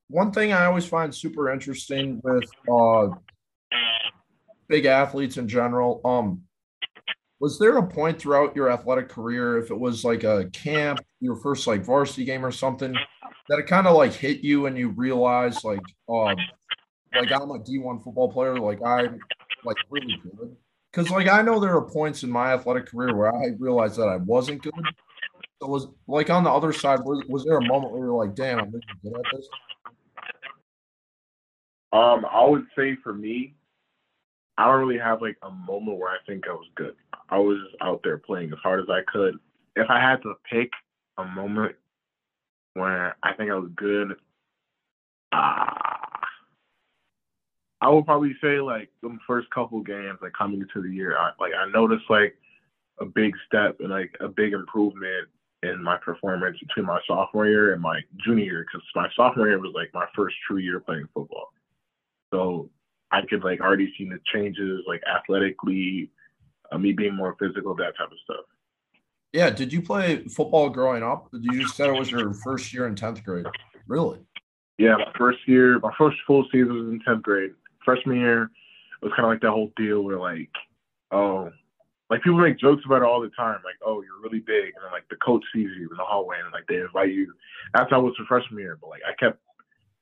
one 0.09 0.31
thing 0.31 0.53
I 0.53 0.65
always 0.65 0.85
find 0.85 1.13
super 1.13 1.51
interesting 1.51 2.21
with 2.24 2.50
uh, 2.71 3.07
big 4.67 4.85
athletes 4.85 5.38
in 5.38 5.47
general. 5.47 6.01
Um, 6.05 6.41
was 7.39 7.59
there 7.59 7.77
a 7.77 7.85
point 7.85 8.19
throughout 8.19 8.55
your 8.55 8.71
athletic 8.71 9.09
career, 9.09 9.57
if 9.57 9.69
it 9.69 9.79
was 9.79 10.05
like 10.05 10.24
a 10.24 10.50
camp, 10.51 11.00
your 11.19 11.35
first 11.35 11.67
like 11.67 11.83
varsity 11.83 12.24
game 12.24 12.45
or 12.45 12.51
something, 12.51 12.95
that 13.50 13.59
it 13.59 13.67
kind 13.67 13.88
of 13.88 13.95
like 13.95 14.13
hit 14.13 14.39
you 14.39 14.67
and 14.67 14.77
you 14.77 14.89
realized 14.89 15.63
like, 15.63 15.81
um, 16.09 16.35
like 17.13 17.31
I'm 17.31 17.51
a 17.51 17.59
D1 17.59 18.03
football 18.03 18.31
player, 18.31 18.57
like 18.57 18.79
I'm 18.85 19.19
like 19.63 19.77
really 19.89 20.21
good. 20.24 20.55
Because 20.91 21.12
like 21.12 21.27
I 21.27 21.41
know 21.41 21.59
there 21.59 21.75
are 21.75 21.89
points 21.89 22.24
in 22.24 22.31
my 22.31 22.53
athletic 22.53 22.88
career 22.88 23.15
where 23.15 23.35
I 23.35 23.50
realized 23.59 23.97
that 23.97 24.07
I 24.07 24.17
wasn't 24.17 24.63
good. 24.63 24.74
So 25.62 25.67
was 25.67 25.88
like 26.07 26.29
on 26.29 26.43
the 26.43 26.50
other 26.51 26.71
side, 26.71 27.00
was, 27.01 27.24
was 27.27 27.43
there 27.43 27.57
a 27.57 27.65
moment 27.65 27.91
where 27.91 28.05
you're 28.05 28.25
like, 28.25 28.35
damn, 28.35 28.59
I'm 28.59 28.71
really 28.71 28.85
good 29.03 29.13
at 29.13 29.25
this? 29.33 29.47
Um, 31.95 32.25
I 32.29 32.45
would 32.45 32.65
say 32.77 32.97
for 33.01 33.13
me, 33.13 33.53
I 34.57 34.65
don't 34.65 34.85
really 34.85 34.99
have 34.99 35.21
like 35.21 35.37
a 35.41 35.49
moment 35.49 35.97
where 35.97 36.09
I 36.09 36.17
think 36.27 36.43
I 36.45 36.51
was 36.51 36.67
good. 36.75 36.93
I 37.29 37.37
was 37.37 37.57
just 37.63 37.81
out 37.81 38.01
there 38.03 38.17
playing 38.17 38.51
as 38.51 38.59
hard 38.61 38.81
as 38.81 38.89
I 38.89 38.99
could. 39.09 39.39
If 39.77 39.89
I 39.89 40.01
had 40.01 40.21
to 40.23 40.33
pick 40.51 40.71
a 41.17 41.23
moment 41.23 41.77
where 42.73 43.15
I 43.23 43.33
think 43.35 43.49
I 43.49 43.55
was 43.55 43.71
good, 43.77 44.11
uh, 45.31 45.69
I 47.79 47.89
would 47.89 48.05
probably 48.05 48.35
say 48.41 48.59
like 48.59 48.89
the 49.01 49.17
first 49.25 49.49
couple 49.51 49.79
games, 49.79 50.19
like 50.21 50.33
coming 50.33 50.59
into 50.59 50.81
the 50.85 50.93
year, 50.93 51.17
I, 51.17 51.31
like 51.39 51.53
I 51.57 51.71
noticed 51.71 52.09
like 52.09 52.35
a 52.99 53.05
big 53.05 53.35
step 53.47 53.77
and 53.79 53.89
like 53.89 54.13
a 54.19 54.27
big 54.27 54.51
improvement 54.51 55.29
in 55.63 55.81
my 55.81 55.95
performance 55.95 56.57
between 56.59 56.87
my 56.87 56.99
sophomore 57.07 57.47
year 57.47 57.71
and 57.71 57.81
my 57.81 58.01
junior 58.17 58.43
year 58.43 58.65
because 58.69 58.85
my 58.95 59.07
sophomore 59.15 59.47
year 59.47 59.59
was 59.59 59.71
like 59.73 59.93
my 59.93 60.07
first 60.13 60.35
true 60.45 60.57
year 60.57 60.81
playing 60.81 61.07
football. 61.13 61.53
So 62.34 62.70
I 63.12 63.22
could 63.29 63.44
like 63.44 63.62
already 63.62 63.94
see 63.98 64.05
the 64.10 64.20
changes, 64.34 64.82
like 64.88 65.01
athletically, 65.08 66.12
uh, 66.72 66.77
me 66.77 66.91
being 66.94 67.15
more 67.15 67.36
physical, 67.39 67.75
that 67.75 67.98
type 67.98 68.12
of 68.12 68.17
stuff. 68.24 68.46
Yeah. 69.34 69.50
Did 69.50 69.74
you 69.74 69.82
play 69.82 70.24
football 70.25 70.70
growing 70.70 71.03
up? 71.03 71.29
You 71.34 71.67
said 71.67 71.89
it 71.89 72.00
was 72.00 72.10
your 72.10 72.34
first 72.34 72.74
year 72.74 72.88
in 72.88 72.96
tenth 72.96 73.24
grade. 73.24 73.46
Really? 73.88 74.20
Yeah, 74.77 74.96
my 74.98 75.12
first 75.17 75.39
year, 75.48 75.79
my 75.79 75.94
first 75.98 76.17
full 76.27 76.46
season 76.51 76.74
was 76.74 76.88
in 76.88 77.00
tenth 77.05 77.24
grade. 77.24 77.51
Freshman 77.84 78.17
year, 78.17 78.44
it 78.44 79.05
was 79.05 79.13
kind 79.15 79.25
of 79.25 79.32
like 79.32 79.41
that 79.41 79.51
whole 79.51 79.72
deal 79.77 80.01
where 80.01 80.20
like, 80.20 80.50
oh, 81.12 81.50
like 82.10 82.22
people 82.24 82.39
make 82.39 82.60
jokes 82.60 82.84
about 82.86 83.01
it 83.01 83.05
all 83.05 83.22
the 83.22 83.29
time, 83.38 83.60
like, 83.63 83.79
oh, 83.86 84.01
you're 84.01 84.22
really 84.22 84.39
big, 84.39 84.74
and 84.75 84.84
then 84.84 84.91
like 84.91 85.08
the 85.10 85.15
coach 85.17 85.44
sees 85.53 85.70
you 85.77 85.89
in 85.89 85.98
the 85.98 86.03
hallway 86.03 86.38
and 86.44 86.51
like 86.51 86.67
they 86.67 86.75
invite 86.75 87.13
you. 87.13 87.34
That's 87.74 87.89
how 87.89 88.01
it 88.01 88.03
was 88.03 88.15
for 88.17 88.25
freshman 88.25 88.60
year, 88.60 88.77
but 88.79 88.89
like 88.89 89.01
I 89.08 89.13
kept 89.15 89.39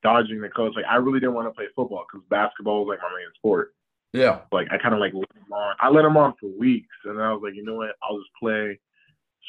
dodging 0.04 0.42
the 0.42 0.50
coach. 0.50 0.74
Like 0.76 0.86
I 0.90 0.96
really 0.96 1.20
didn't 1.20 1.36
want 1.36 1.48
to 1.48 1.54
play 1.54 1.66
football 1.76 2.06
because 2.06 2.26
basketball 2.30 2.86
was 2.86 2.96
like 2.96 3.02
my 3.02 3.10
main 3.18 3.32
sport. 3.36 3.74
Yeah. 4.12 4.42
Like 4.52 4.68
I 4.72 4.78
kind 4.78 4.94
of 4.94 5.00
like 5.00 5.14
let 5.14 5.32
him 5.36 5.52
on. 5.52 5.76
I 5.82 5.90
let 5.90 6.06
him 6.06 6.18
on 6.18 6.34
for 6.40 6.50
weeks, 6.60 6.96
and 7.06 7.22
I 7.22 7.34
was 7.34 7.42
like, 7.44 7.56
you 7.56 7.64
know 7.64 7.76
what? 7.76 7.96
I'll 8.04 8.20
just 8.20 8.30
play. 8.40 8.80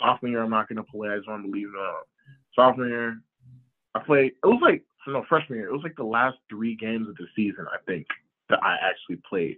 Sophomore 0.00 0.30
year, 0.30 0.42
I'm 0.42 0.50
not 0.50 0.68
gonna 0.68 0.82
play. 0.82 1.10
I 1.10 1.16
just 1.16 1.28
want 1.28 1.44
to 1.44 1.50
leave 1.50 1.68
it 1.68 1.78
on. 1.78 2.02
Sophomore 2.54 2.88
year, 2.88 3.20
I 3.94 4.00
played. 4.00 4.32
It 4.42 4.46
was 4.46 4.60
like 4.62 4.82
no 5.06 5.24
freshman 5.28 5.58
year. 5.58 5.68
It 5.68 5.72
was 5.72 5.82
like 5.82 5.96
the 5.96 6.04
last 6.04 6.38
three 6.48 6.76
games 6.76 7.08
of 7.08 7.16
the 7.16 7.26
season, 7.36 7.66
I 7.72 7.76
think, 7.86 8.06
that 8.48 8.62
I 8.62 8.76
actually 8.82 9.20
played. 9.28 9.56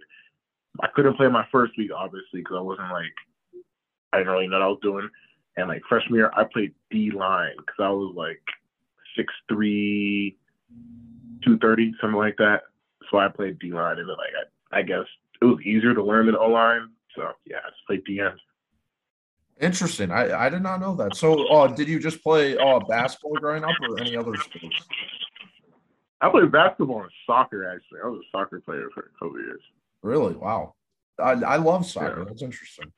I 0.81 0.87
couldn't 0.93 1.15
play 1.15 1.27
my 1.27 1.45
first 1.51 1.73
week, 1.77 1.91
obviously, 1.95 2.41
because 2.41 2.57
I 2.57 2.61
wasn't 2.61 2.91
like 2.91 3.13
I 4.13 4.17
didn't 4.17 4.33
really 4.33 4.47
know 4.47 4.59
what 4.59 4.65
I 4.65 4.67
was 4.67 4.79
doing. 4.81 5.09
And 5.55 5.67
like 5.67 5.81
freshman 5.89 6.15
year, 6.15 6.31
I 6.35 6.43
played 6.43 6.73
D 6.91 7.11
line 7.11 7.55
because 7.57 7.79
I 7.79 7.89
was 7.89 8.13
like 8.15 8.41
six 9.15 9.33
three, 9.49 10.37
230, 11.43 11.93
something 12.01 12.17
like 12.17 12.37
that. 12.37 12.63
So 13.09 13.17
I 13.17 13.29
played 13.29 13.59
D 13.59 13.71
line, 13.71 13.99
and 13.99 14.09
then 14.09 14.15
like 14.17 14.33
I, 14.71 14.79
I 14.79 14.81
guess 14.81 15.05
it 15.41 15.45
was 15.45 15.59
easier 15.63 15.93
to 15.93 16.03
learn 16.03 16.25
than 16.25 16.35
O 16.35 16.47
line. 16.47 16.89
So 17.15 17.31
yeah, 17.45 17.57
I 17.65 17.69
just 17.69 17.85
played 17.87 18.03
DN. 18.05 18.35
Interesting. 19.59 20.11
I, 20.11 20.45
I 20.45 20.49
did 20.49 20.61
not 20.61 20.79
know 20.79 20.95
that. 20.95 21.15
So, 21.15 21.47
uh, 21.47 21.67
did 21.67 21.87
you 21.87 21.99
just 21.99 22.21
play 22.21 22.55
uh, 22.57 22.79
basketball 22.79 23.33
growing 23.35 23.63
up 23.63 23.71
or 23.89 23.99
any 23.99 24.15
other 24.15 24.35
sports? 24.35 24.87
I 26.21 26.29
played 26.29 26.51
basketball 26.51 27.01
and 27.01 27.11
soccer. 27.25 27.67
Actually, 27.67 27.99
I 28.03 28.07
was 28.07 28.21
a 28.21 28.37
soccer 28.37 28.59
player 28.59 28.87
for 28.93 29.01
a 29.01 29.19
couple 29.19 29.39
years. 29.39 29.61
Really? 30.03 30.35
Wow. 30.35 30.75
I, 31.19 31.31
I 31.31 31.55
love 31.55 31.85
soccer. 31.87 32.19
Yeah. 32.19 32.25
That's 32.25 32.41
interesting. 32.41 32.91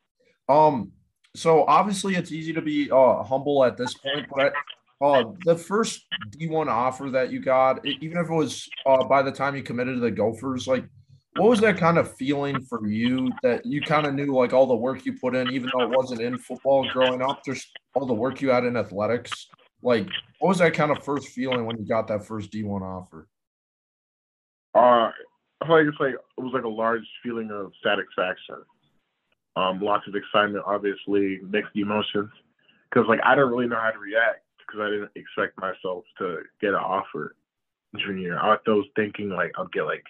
Um. 0.47 0.91
So 1.35 1.63
obviously, 1.65 2.15
it's 2.15 2.31
easy 2.31 2.51
to 2.53 2.61
be 2.61 2.89
uh, 2.91 3.23
humble 3.23 3.63
at 3.63 3.77
this 3.77 3.93
point, 3.93 4.25
but 4.35 4.51
uh, 5.01 5.23
the 5.45 5.55
first 5.55 6.05
D1 6.31 6.67
offer 6.67 7.09
that 7.09 7.31
you 7.31 7.39
got, 7.39 7.85
even 7.85 8.17
if 8.17 8.29
it 8.29 8.33
was 8.33 8.67
uh, 8.85 9.03
by 9.05 9.21
the 9.21 9.31
time 9.31 9.55
you 9.55 9.63
committed 9.63 9.95
to 9.95 10.01
the 10.01 10.11
Gophers, 10.11 10.67
like 10.67 10.85
what 11.37 11.49
was 11.49 11.61
that 11.61 11.77
kind 11.77 11.97
of 11.97 12.13
feeling 12.15 12.59
for 12.61 12.85
you 12.85 13.31
that 13.43 13.65
you 13.65 13.81
kind 13.81 14.05
of 14.05 14.13
knew 14.13 14.35
like 14.35 14.51
all 14.51 14.65
the 14.65 14.75
work 14.75 15.05
you 15.05 15.13
put 15.13 15.35
in, 15.35 15.51
even 15.51 15.69
though 15.71 15.83
it 15.83 15.89
wasn't 15.89 16.19
in 16.19 16.37
football 16.37 16.87
growing 16.89 17.21
up, 17.21 17.45
just 17.45 17.69
all 17.93 18.05
the 18.05 18.13
work 18.13 18.41
you 18.41 18.49
had 18.49 18.65
in 18.65 18.75
athletics? 18.75 19.47
Like, 19.81 20.07
what 20.39 20.49
was 20.49 20.57
that 20.57 20.73
kind 20.73 20.91
of 20.91 21.01
first 21.03 21.29
feeling 21.29 21.65
when 21.65 21.77
you 21.77 21.87
got 21.87 22.09
that 22.09 22.25
first 22.25 22.51
D1 22.51 22.81
offer? 22.81 23.29
Uh, 24.75 25.11
I 25.61 25.65
feel 25.65 25.77
like 25.77 25.85
it's 25.87 25.99
like 25.99 26.13
it 26.13 26.41
was 26.41 26.51
like 26.53 26.65
a 26.65 26.69
large 26.69 27.07
feeling 27.23 27.51
of 27.51 27.71
satisfaction. 27.81 28.55
Um, 29.55 29.79
lots 29.79 30.07
of 30.07 30.15
excitement, 30.15 30.63
obviously, 30.67 31.39
mixed 31.49 31.75
emotions, 31.75 32.31
because 32.89 33.07
like 33.07 33.19
I 33.23 33.35
didn't 33.35 33.49
really 33.49 33.67
know 33.67 33.79
how 33.79 33.91
to 33.91 33.99
react 33.99 34.43
because 34.69 34.85
I 34.85 34.89
didn't 34.89 35.11
expect 35.15 35.59
myself 35.59 36.03
to 36.19 36.39
get 36.61 36.69
an 36.69 36.75
offer 36.75 37.35
junior 37.97 38.21
year. 38.21 38.39
I 38.39 38.57
was 38.67 38.85
thinking 38.95 39.29
like 39.29 39.51
I'd 39.57 39.71
get 39.71 39.83
like 39.83 40.03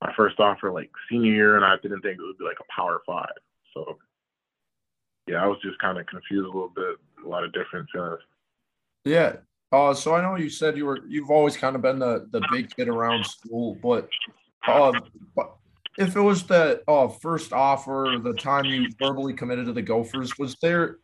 my 0.00 0.12
first 0.16 0.38
offer 0.40 0.70
like 0.70 0.90
senior 1.10 1.32
year, 1.32 1.56
and 1.56 1.64
I 1.64 1.76
didn't 1.82 2.00
think 2.02 2.18
it 2.18 2.22
would 2.22 2.38
be 2.38 2.44
like 2.44 2.58
a 2.60 2.72
power 2.74 3.00
five. 3.06 3.32
So 3.74 3.98
yeah, 5.26 5.42
I 5.42 5.46
was 5.46 5.58
just 5.62 5.78
kind 5.78 5.98
of 5.98 6.06
confused 6.06 6.44
a 6.44 6.52
little 6.52 6.72
bit. 6.74 6.96
A 7.24 7.28
lot 7.28 7.44
of 7.44 7.52
different 7.52 7.88
feelings. 7.92 8.20
Yeah. 9.04 9.36
Uh, 9.70 9.94
so 9.94 10.14
I 10.14 10.20
know 10.20 10.36
you 10.36 10.50
said 10.50 10.76
you 10.76 10.86
were 10.86 11.00
you've 11.08 11.30
always 11.30 11.56
kind 11.56 11.76
of 11.76 11.82
been 11.82 11.98
the 11.98 12.28
the 12.30 12.42
big 12.52 12.74
kid 12.74 12.88
around 12.88 13.24
school, 13.24 13.78
but 13.82 14.08
uh, 14.66 14.92
if 15.98 16.16
it 16.16 16.20
was 16.20 16.44
the 16.44 16.82
uh, 16.88 17.08
first 17.08 17.52
offer, 17.52 18.16
the 18.22 18.34
time 18.34 18.64
you 18.64 18.88
verbally 18.98 19.34
committed 19.34 19.66
to 19.66 19.72
the 19.72 19.82
Gophers, 19.82 20.38
was 20.38 20.56
there 20.60 20.98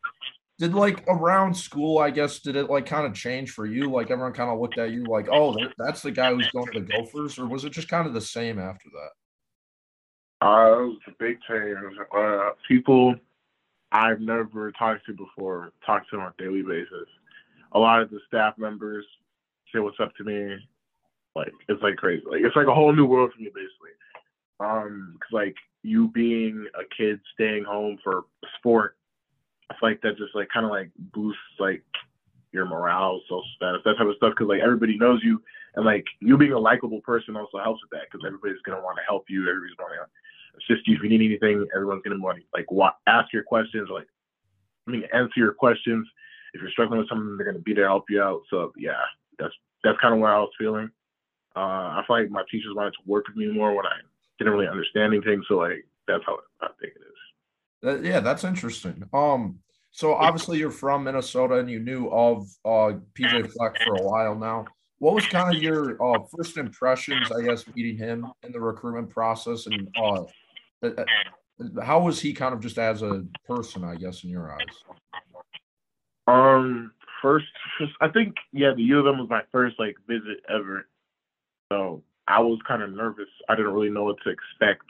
did 0.59 0.75
like 0.75 1.05
around 1.07 1.55
school, 1.55 1.99
I 1.99 2.11
guess, 2.11 2.41
did 2.41 2.57
it 2.57 2.69
like 2.69 2.87
kind 2.87 3.07
of 3.07 3.15
change 3.15 3.53
for 3.53 3.65
you? 3.65 3.91
Like 3.91 4.11
everyone 4.11 4.33
kind 4.33 4.51
of 4.51 4.59
looked 4.59 4.79
at 4.79 4.91
you 4.91 5.05
like, 5.05 5.29
oh, 5.31 5.57
that's 5.79 6.03
the 6.03 6.11
guy 6.11 6.35
who's 6.35 6.51
going 6.51 6.73
to 6.73 6.81
the 6.81 6.87
Gophers, 6.87 7.39
or 7.39 7.47
was 7.47 7.65
it 7.65 7.71
just 7.71 7.89
kind 7.89 8.07
of 8.07 8.15
the 8.15 8.21
same 8.21 8.59
after 8.59 8.89
that? 8.91 10.47
Uh, 10.47 10.83
it 10.83 10.87
was 10.87 10.99
a 11.07 11.11
big 11.19 11.39
change. 11.49 11.79
Uh, 12.17 12.51
people 12.67 13.15
I've 13.93 14.21
never 14.21 14.73
talked 14.73 15.07
to 15.07 15.15
before 15.15 15.73
talk 15.87 16.09
to 16.11 16.19
on 16.19 16.33
a 16.39 16.43
daily 16.43 16.63
basis. 16.63 17.09
A 17.73 17.79
lot 17.79 18.03
of 18.03 18.11
the 18.11 18.21
staff 18.27 18.55
members 18.59 19.05
say 19.73 19.79
what's 19.81 20.01
up 20.01 20.15
to 20.17 20.25
me. 20.25 20.57
Like 21.37 21.53
it's 21.69 21.83
like 21.83 21.97
crazy. 21.97 22.25
Like 22.29 22.41
it's 22.43 22.57
like 22.57 22.67
a 22.67 22.75
whole 22.75 22.93
new 22.93 23.07
world 23.07 23.33
for 23.35 23.41
me, 23.41 23.49
basically. 23.55 23.91
Um, 24.61 25.17
cause 25.21 25.33
like 25.33 25.55
you 25.85 26.09
being 26.09 26.67
a 26.75 26.83
kid 26.97 27.21
staying 27.35 27.65
home 27.65 27.99
for 28.03 28.25
sport 28.59 28.97
I 29.71 29.75
feel 29.75 29.91
like 29.91 30.01
that 30.03 30.17
just 30.17 30.35
like 30.35 30.49
kind 30.53 30.65
of 30.65 30.73
like 30.73 30.91
boosts 31.13 31.41
like 31.59 31.83
your 32.53 32.65
morale, 32.65 33.21
social 33.25 33.45
status, 33.57 33.83
that 33.85 33.97
type 33.99 34.07
of 34.07 34.17
stuff. 34.17 34.33
Because 34.33 34.49
like 34.49 34.63
everybody 34.63 34.97
knows 34.97 35.21
you, 35.23 35.43
and 35.75 35.85
like 35.85 36.05
you 36.21 36.37
being 36.37 36.53
a 36.53 36.59
likable 36.59 37.01
person 37.03 37.37
also 37.37 37.59
helps 37.59 37.83
with 37.83 37.91
that. 37.91 38.09
Because 38.11 38.25
everybody's 38.27 38.63
gonna 38.65 38.83
want 38.83 38.97
to 38.97 39.05
help 39.07 39.25
you. 39.29 39.49
Everybody's 39.49 39.77
gonna 39.77 40.09
assist 40.57 40.87
you 40.89 40.97
if 40.97 41.03
you 41.03 41.09
need 41.09 41.25
anything. 41.25 41.67
Everyone's 41.75 42.03
gonna 42.03 42.21
want 42.21 42.39
to 42.39 42.45
like 42.55 42.71
wa- 42.71 42.97
ask 43.07 43.33
your 43.33 43.45
questions, 43.45 43.89
like 43.93 44.09
I 44.87 44.91
mean 44.91 45.05
answer 45.13 45.37
your 45.37 45.53
questions. 45.53 46.09
If 46.55 46.63
you're 46.63 46.71
struggling 46.71 47.01
with 47.01 47.09
something, 47.09 47.37
they're 47.37 47.47
gonna 47.47 47.59
be 47.59 47.75
there 47.75 47.85
to 47.85 47.91
help 47.91 48.09
you 48.09 48.23
out. 48.23 48.43
So 48.51 48.73
yeah, 48.77 49.05
that's 49.39 49.55
that's 49.85 50.01
kind 50.01 50.15
of 50.15 50.21
where 50.21 50.35
I 50.35 50.39
was 50.39 50.51
feeling. 50.59 50.91
Uh, 51.55 52.01
I 52.01 52.05
feel 52.07 52.21
like 52.21 52.31
my 52.31 52.45
teachers 52.51 52.75
wanted 52.75 52.93
to 52.93 53.03
work 53.07 53.27
with 53.29 53.37
me 53.37 53.51
more 53.51 53.75
when 53.75 53.87
I 53.87 53.99
didn't 54.39 54.53
really 54.55 54.69
understand 54.69 55.13
anything. 55.13 55.43
So 55.49 55.57
like 55.57 55.85
that's 56.07 56.25
how 56.25 56.39
I 56.61 56.69
think 56.81 56.95
it 56.97 57.03
is. 57.03 57.28
Yeah, 57.83 58.21
that's 58.21 58.45
interesting. 58.45 59.05
Um, 59.13 59.61
so 59.91 60.15
obviously 60.15 60.59
you're 60.59 60.71
from 60.71 61.05
Minnesota 61.05 61.57
and 61.57 61.71
you 61.71 61.81
knew 61.81 62.09
of 62.09 62.49
uh, 62.65 62.99
PJ 63.15 63.53
Fleck 63.53 63.77
for 63.85 63.97
a 63.97 64.03
while 64.03 64.35
now. 64.35 64.67
what 64.99 65.15
was 65.15 65.27
kind 65.27 65.55
of 65.55 65.63
your 65.63 66.01
uh, 66.03 66.21
first 66.37 66.57
impressions, 66.57 67.31
I 67.31 67.43
guess, 67.43 67.65
meeting 67.75 67.97
him 67.97 68.27
in 68.43 68.53
the 68.53 68.61
recruitment 68.61 69.11
process, 69.11 69.67
and 69.67 69.89
uh, 69.97 70.25
uh, 70.83 70.87
uh, 70.87 71.83
how 71.83 72.01
was 72.01 72.21
he 72.21 72.33
kind 72.33 72.53
of 72.53 72.61
just 72.61 72.79
as 72.79 73.03
a 73.03 73.25
person, 73.47 73.85
I 73.85 73.95
guess, 73.95 74.25
in 74.25 74.31
your 74.31 74.53
eyes? 74.53 74.67
Um, 76.27 76.93
first, 77.23 77.47
I 78.01 78.09
think 78.09 78.35
yeah, 78.53 78.73
the 78.75 78.83
U 78.83 79.01
of 79.01 79.07
M 79.07 79.19
was 79.19 79.31
my 79.31 79.43
first 79.51 79.79
like 79.79 79.97
visit 80.07 80.41
ever, 80.49 80.87
so 81.73 82.03
I 82.27 82.41
was 82.41 82.59
kind 82.67 82.83
of 82.83 82.93
nervous. 82.93 83.29
I 83.49 83.55
didn't 83.55 83.73
really 83.73 83.91
know 83.91 84.05
what 84.05 84.17
to 84.25 84.31
expect 84.31 84.85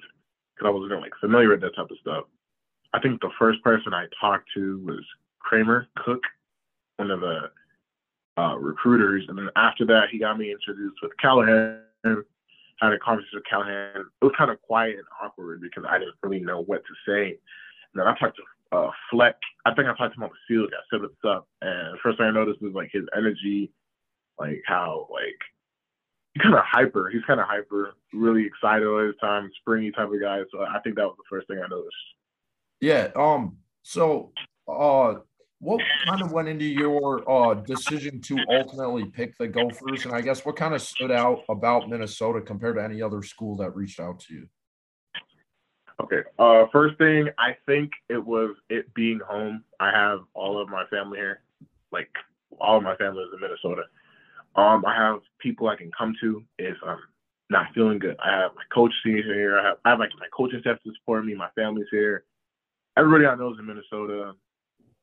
because 0.55 0.67
I 0.67 0.71
wasn't 0.71 1.01
like 1.01 1.13
familiar 1.21 1.51
with 1.51 1.61
that 1.61 1.77
type 1.77 1.91
of 1.91 1.99
stuff. 2.01 2.25
I 2.93 3.01
think 3.01 3.21
the 3.21 3.31
first 3.39 3.63
person 3.63 3.93
I 3.93 4.07
talked 4.21 4.49
to 4.55 4.83
was 4.85 5.05
Kramer 5.41 5.87
Cook, 5.97 6.23
one 6.97 7.11
of 7.11 7.21
the 7.21 7.51
uh, 8.39 8.57
recruiters, 8.57 9.25
and 9.29 9.37
then 9.37 9.51
after 9.57 9.85
that, 9.87 10.09
he 10.11 10.19
got 10.19 10.39
me 10.39 10.53
introduced 10.53 10.97
with 11.03 11.13
Callahan. 11.21 11.81
Had 12.05 12.93
a 12.93 12.99
conversation 12.99 13.39
with 13.39 13.45
Callahan. 13.51 14.05
It 14.23 14.25
was 14.25 14.33
kind 14.39 14.51
of 14.51 14.63
quiet 14.63 14.97
and 14.97 15.07
awkward 15.23 15.61
because 15.61 15.85
I 15.89 15.99
didn't 15.99 16.15
really 16.23 16.41
know 16.41 16.63
what 16.63 16.83
to 16.85 16.95
say. 17.11 17.31
And 17.31 17.97
then 17.97 18.07
I 18.07 18.17
talked 18.17 18.37
to 18.37 18.77
uh, 18.77 18.91
Fleck. 19.11 19.37
I 19.67 19.75
think 19.75 19.89
I 19.89 19.97
talked 19.97 20.15
to 20.15 20.21
him 20.21 20.25
on 20.25 20.31
the 20.31 20.55
field. 20.55 20.73
I 20.73 20.83
said 20.89 21.03
what's 21.03 21.15
up, 21.27 21.49
and 21.61 21.99
first 22.01 22.19
thing 22.19 22.27
I 22.29 22.31
noticed 22.31 22.63
was 22.63 22.75
like 22.75 22.91
his 22.93 23.05
energy, 23.17 23.73
like 24.39 24.63
how 24.67 25.09
like 25.11 25.39
he's 26.35 26.43
kind 26.43 26.55
of 26.55 26.65
hyper. 26.65 27.11
He's 27.11 27.25
kind 27.27 27.41
of 27.41 27.47
hyper, 27.47 27.95
really 28.13 28.47
excited 28.47 28.87
all 28.87 28.99
the 28.99 29.13
time, 29.21 29.51
springy 29.61 29.91
type 29.91 30.13
of 30.13 30.21
guy. 30.21 30.41
So 30.53 30.63
I 30.63 30.79
think 30.81 30.97
that 30.97 31.07
was 31.07 31.17
the 31.19 31.29
first 31.29 31.49
thing 31.49 31.59
I 31.59 31.69
noticed. 31.69 31.97
Yeah. 32.81 33.09
Um. 33.17 33.59
So, 33.83 34.33
uh, 34.69 35.15
what 35.61 35.81
kind 36.07 36.23
of 36.23 36.31
went 36.31 36.49
into 36.49 36.65
your 36.65 37.29
uh 37.29 37.55
decision 37.55 38.21
to 38.23 38.39
ultimately 38.49 39.07
pick 39.07 39.37
the 39.39 39.49
Gophers, 39.49 40.05
and 40.05 40.15
I 40.15 40.21
guess 40.21 40.45
what 40.45 40.57
kind 40.57 40.75
of 40.75 40.83
stood 40.83 41.11
out 41.11 41.41
about 41.49 41.89
Minnesota 41.89 42.41
compared 42.41 42.77
to 42.77 42.85
any 42.85 43.03
other 43.03 43.23
school 43.23 43.57
that 43.57 43.75
reached 43.75 43.99
out 43.99 44.21
to 44.21 44.35
you? 44.35 44.49
Okay. 46.01 46.21
Uh, 46.39 46.67
first 46.71 46.97
thing, 46.99 47.29
I 47.39 47.57
think 47.67 47.91
it 48.09 48.25
was 48.25 48.55
it 48.71 48.93
being 48.95 49.21
home. 49.27 49.65
I 49.81 49.91
have 49.91 50.21
all 50.33 50.61
of 50.61 50.69
my 50.69 50.85
family 50.87 51.19
here, 51.19 51.41
like 51.91 52.11
all 52.61 52.77
of 52.77 52.85
my 52.85 52.95
family 52.97 53.23
is 53.25 53.31
in 53.35 53.41
Minnesota. 53.41 53.83
Um, 54.55 54.85
I 54.87 54.95
have 54.95 55.21
people 55.41 55.69
I 55.69 55.77
can 55.77 55.91
come 55.97 56.15
to 56.21 56.43
if 56.59 56.77
I'm 56.87 56.99
not 57.51 57.67
feeling 57.75 57.99
good. 57.99 58.17
I 58.25 58.31
have 58.31 58.55
my 58.55 58.63
coach 58.73 58.93
here. 59.05 59.59
I 59.59 59.65
have, 59.69 59.77
I 59.85 59.91
have 59.91 59.99
like 59.99 60.11
my 60.21 60.27
coaching 60.37 60.61
staff 60.61 60.79
to 60.85 60.93
support 60.95 61.25
me. 61.25 61.35
My 61.35 61.49
family's 61.57 61.87
here 61.91 62.25
everybody 62.99 63.27
I 63.27 63.37
know 63.37 63.53
is 63.53 63.59
in 63.59 63.67
Minnesota. 63.67 64.35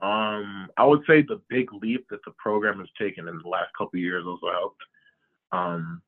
Um, 0.02 0.68
I 0.78 0.86
would 0.86 1.02
say 1.08 1.22
the 1.22 1.42
big 1.50 1.72
leap 1.74 2.06
that 2.10 2.20
the 2.26 2.34
program 2.38 2.80
has 2.80 2.90
taken 3.00 3.28
in 3.28 3.40
the 3.42 3.50
last 3.50 3.70
couple 3.78 4.00
years 4.00 4.26
also 4.28 4.52
helped. 4.52 4.82
Um, 5.52 6.02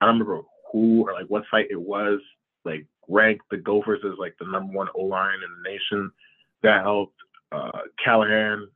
I 0.00 0.06
don't 0.06 0.18
remember 0.18 0.42
who 0.72 1.06
or 1.06 1.12
like 1.12 1.26
what 1.26 1.44
site 1.50 1.66
it 1.70 1.80
was, 1.80 2.20
like 2.64 2.86
ranked 3.08 3.44
the 3.50 3.58
Gophers 3.58 4.00
as 4.04 4.18
like 4.18 4.34
the 4.40 4.46
number 4.46 4.72
one 4.72 4.88
O 4.94 5.02
line 5.02 5.40
in 5.44 5.62
the 5.62 5.70
nation. 5.70 6.10
That 6.62 6.82
helped. 6.82 7.16
Uh, 7.52 7.82
Callahan 8.02 8.66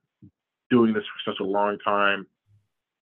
doing 0.71 0.93
this 0.93 1.03
for 1.05 1.33
such 1.33 1.41
a 1.41 1.45
long 1.45 1.79
time, 1.79 2.27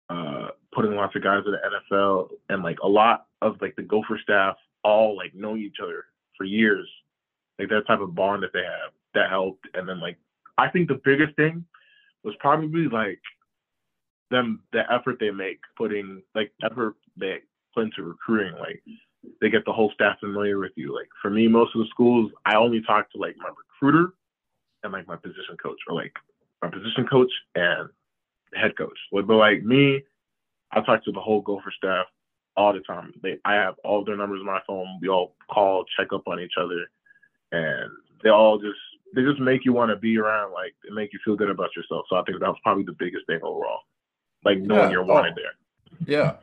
uh, 0.09 0.49
putting 0.73 0.95
lots 0.95 1.15
of 1.15 1.23
guys 1.23 1.43
in 1.45 1.51
the 1.51 1.95
NFL, 1.95 2.29
and 2.49 2.63
like 2.63 2.77
a 2.83 2.87
lot 2.87 3.25
of 3.41 3.59
like 3.61 3.75
the 3.75 3.81
Gopher 3.81 4.19
staff 4.21 4.55
all 4.83 5.17
like 5.17 5.33
know 5.33 5.57
each 5.57 5.77
other 5.81 6.05
for 6.37 6.43
years. 6.43 6.87
Like 7.57 7.69
that 7.69 7.87
type 7.87 8.01
of 8.01 8.13
bond 8.13 8.43
that 8.43 8.53
they 8.53 8.63
have 8.63 8.91
that 9.15 9.29
helped. 9.29 9.67
And 9.73 9.87
then 9.87 9.99
like 9.99 10.17
I 10.57 10.69
think 10.69 10.87
the 10.87 11.01
biggest 11.03 11.35
thing 11.35 11.65
was 12.23 12.35
probably 12.39 12.87
like 12.87 13.19
them 14.31 14.61
the 14.73 14.81
effort 14.91 15.17
they 15.19 15.31
make 15.31 15.59
putting 15.77 16.21
like 16.33 16.51
effort 16.63 16.95
they 17.17 17.37
put 17.73 17.85
into 17.85 18.03
recruiting. 18.03 18.53
Like 18.59 18.81
they 19.41 19.49
get 19.49 19.65
the 19.65 19.73
whole 19.73 19.91
staff 19.93 20.19
familiar 20.19 20.59
with 20.59 20.71
you. 20.75 20.95
Like 20.95 21.09
for 21.21 21.29
me, 21.29 21.47
most 21.47 21.75
of 21.75 21.81
the 21.81 21.87
schools 21.89 22.31
I 22.45 22.55
only 22.55 22.81
talk 22.81 23.11
to 23.11 23.17
like 23.17 23.35
my 23.37 23.49
recruiter 23.49 24.13
and 24.83 24.93
like 24.93 25.07
my 25.07 25.15
position 25.15 25.57
coach 25.61 25.79
or 25.87 25.95
like 25.95 26.13
my 26.61 26.69
position 26.69 27.07
coach 27.09 27.31
and 27.55 27.89
the 28.51 28.59
head 28.59 28.77
coach. 28.77 28.97
But 29.11 29.27
like 29.29 29.63
me, 29.63 30.03
I 30.71 30.81
talk 30.81 31.03
to 31.05 31.11
the 31.11 31.21
whole 31.21 31.41
Gopher 31.41 31.73
staff 31.75 32.05
all 32.57 32.73
the 32.73 32.79
time. 32.81 33.13
They 33.21 33.37
I 33.45 33.55
have 33.55 33.75
all 33.83 34.03
their 34.03 34.17
numbers 34.17 34.39
on 34.39 34.45
my 34.45 34.61
phone. 34.65 34.99
We 35.01 35.09
all 35.09 35.35
call, 35.51 35.85
check 35.97 36.13
up 36.13 36.27
on 36.27 36.39
each 36.39 36.53
other, 36.59 36.89
and 37.51 37.91
they 38.23 38.29
all 38.29 38.57
just 38.57 38.79
they 39.15 39.23
just 39.23 39.39
make 39.39 39.65
you 39.65 39.73
want 39.73 39.89
to 39.89 39.95
be 39.95 40.17
around, 40.17 40.51
like 40.51 40.73
they 40.83 40.93
make 40.93 41.13
you 41.13 41.19
feel 41.23 41.35
good 41.35 41.49
about 41.49 41.69
yourself. 41.75 42.05
So 42.09 42.17
I 42.17 42.23
think 42.23 42.39
that 42.39 42.47
was 42.47 42.57
probably 42.63 42.83
the 42.83 42.95
biggest 42.97 43.25
thing 43.27 43.39
overall, 43.41 43.79
like 44.43 44.59
knowing 44.59 44.81
yeah. 44.81 44.91
you're 44.91 45.05
wanted 45.05 45.33
oh. 45.37 45.41
there. 45.41 46.07
Yeah. 46.07 46.35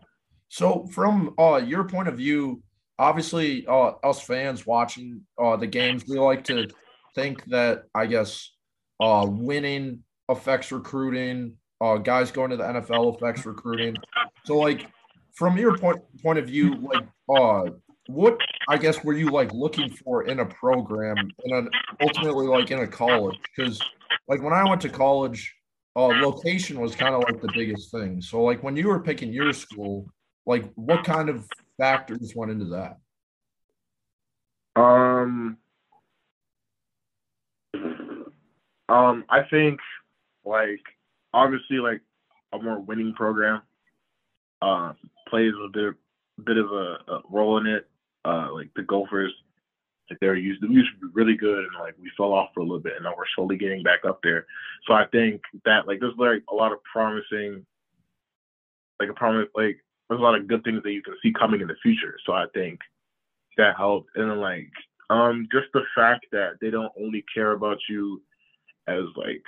So 0.49 0.87
from 0.87 1.35
uh, 1.39 1.57
your 1.65 1.85
point 1.85 2.09
of 2.09 2.17
view, 2.17 2.63
obviously, 2.99 3.67
uh, 3.67 3.93
us 4.03 4.21
fans 4.23 4.67
watching 4.67 5.23
uh, 5.43 5.57
the 5.57 5.67
games, 5.67 6.05
we 6.09 6.19
like 6.19 6.45
to 6.45 6.69
think 7.15 7.45
that 7.47 7.85
I 7.95 8.07
guess 8.07 8.51
uh, 9.01 9.27
winning 9.29 10.05
affects 10.29 10.73
recruiting. 10.73 11.57
Uh, 11.81 11.97
guys 11.97 12.31
going 12.31 12.51
to 12.51 12.57
the 12.57 12.63
NFL 12.63 13.17
affects 13.17 13.45
recruiting. 13.45 13.97
So, 14.45 14.57
like, 14.57 14.87
from 15.35 15.59
your 15.59 15.77
point 15.77 16.01
point 16.23 16.39
of 16.39 16.47
view, 16.47 16.77
like, 16.77 17.07
uh, 17.29 17.71
what 18.07 18.39
I 18.69 18.79
guess 18.79 19.03
were 19.05 19.13
you 19.15 19.31
like 19.31 19.53
looking 19.53 19.91
for 19.91 20.25
in 20.25 20.41
a 20.41 20.47
program 20.47 21.17
and 21.45 21.69
ultimately 22.01 22.47
like 22.47 22.71
in 22.71 22.81
a 22.81 22.87
college? 22.87 23.39
Because 23.57 23.81
like 24.29 24.43
when 24.43 24.53
I 24.53 24.69
went 24.69 24.81
to 24.83 24.89
college, 24.89 25.55
uh, 25.95 26.07
location 26.07 26.81
was 26.81 26.97
kind 26.97 27.15
of 27.15 27.23
like 27.23 27.41
the 27.41 27.53
biggest 27.55 27.91
thing. 27.91 28.21
So 28.21 28.43
like 28.43 28.63
when 28.63 28.77
you 28.77 28.89
were 28.89 29.01
picking 29.01 29.33
your 29.33 29.53
school, 29.53 30.07
like 30.47 30.65
what 30.75 31.05
kind 31.05 31.29
of 31.29 31.47
factors 31.79 32.33
went 32.35 32.51
into 32.51 32.67
that? 32.67 32.99
Um, 34.75 35.59
um, 38.89 39.25
I 39.29 39.43
think 39.51 39.79
like 40.45 40.81
obviously 41.33 41.77
like 41.77 42.01
a 42.53 42.59
more 42.59 42.81
winning 42.81 43.15
program 43.15 43.63
uh, 44.61 44.93
plays 45.29 45.53
a 45.63 45.69
bit 45.69 45.95
bit 46.45 46.57
of 46.57 46.73
a, 46.73 46.97
a 47.09 47.21
role 47.31 47.59
in 47.59 47.67
it 47.67 47.87
uh, 48.25 48.49
like 48.53 48.71
the 48.77 48.83
Gophers, 48.83 49.33
like 50.11 50.21
they 50.21 50.27
were 50.27 50.37
used 50.37 50.61
to, 50.63 50.71
used 50.71 50.91
to 50.95 51.07
be 51.07 51.13
really 51.15 51.37
good, 51.37 51.65
and 51.65 51.75
like 51.81 51.95
we 52.01 52.11
fell 52.17 52.33
off 52.33 52.51
for 52.55 52.61
a 52.61 52.65
little 52.65 52.81
bit, 52.81 52.95
and 52.97 53.05
now 53.05 53.15
we're 53.17 53.25
slowly 53.35 53.57
getting 53.57 53.83
back 53.83 54.05
up 54.07 54.21
there. 54.23 54.47
So 54.87 54.95
I 54.95 55.07
think 55.13 55.41
that 55.65 55.87
like 55.87 56.01
there's 56.01 56.15
like 56.19 56.43
a 56.51 56.55
lot 56.55 56.73
of 56.73 56.79
promising, 56.91 57.65
like 59.01 59.09
a 59.09 59.15
promise, 59.15 59.49
like 59.55 59.83
there's 60.09 60.21
a 60.21 60.25
lot 60.25 60.37
of 60.37 60.49
good 60.49 60.65
things 60.65 60.83
that 60.83 60.93
you 60.93 61.03
can 61.03 61.17
see 61.23 61.33
coming 61.33 61.61
in 61.61 61.69
the 61.69 61.77
future. 61.83 62.17
So 62.27 62.33
I 62.33 62.47
think 62.55 62.81
that 63.57 63.77
helped, 63.77 64.11
and 64.17 64.31
then 64.31 64.41
like 64.41 64.71
um 65.11 65.49
just 65.53 65.67
the 65.73 65.83
fact 65.95 66.27
that 66.33 66.55
they 66.61 66.71
don't 66.71 66.93
only 67.01 67.25
care 67.35 67.53
about 67.53 67.79
you 67.89 68.23
as 68.87 69.05
like 69.17 69.43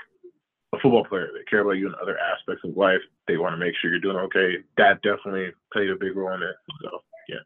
a 0.75 0.81
football 0.81 1.05
player. 1.05 1.29
They 1.33 1.45
care 1.49 1.61
about 1.61 1.73
you 1.73 1.87
in 1.87 1.95
other 2.01 2.19
aspects 2.19 2.65
of 2.65 2.77
life. 2.77 3.01
They 3.29 3.37
want 3.37 3.55
to 3.55 3.57
make 3.57 3.75
sure 3.81 3.91
you're 3.91 4.01
doing 4.01 4.17
okay. 4.17 4.57
That 4.77 5.03
definitely 5.03 5.53
played 5.73 5.91
a 5.91 5.97
big 5.97 6.17
role 6.17 6.35
in 6.35 6.43
it. 6.43 6.57
So 6.83 6.99
yeah. 7.29 7.37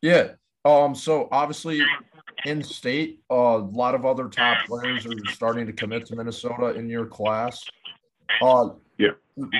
Yeah. 0.00 0.28
Um, 0.64 0.94
so 0.94 1.28
obviously 1.32 1.82
in 2.44 2.62
state, 2.62 3.20
uh, 3.30 3.34
a 3.34 3.58
lot 3.58 3.94
of 3.94 4.04
other 4.04 4.28
top 4.28 4.64
players 4.66 5.06
are 5.06 5.12
starting 5.30 5.66
to 5.66 5.72
commit 5.72 6.06
to 6.06 6.16
Minnesota 6.16 6.74
in 6.74 6.88
your 6.88 7.06
class. 7.06 7.64
Uh, 8.40 8.70
yeah. 8.98 9.10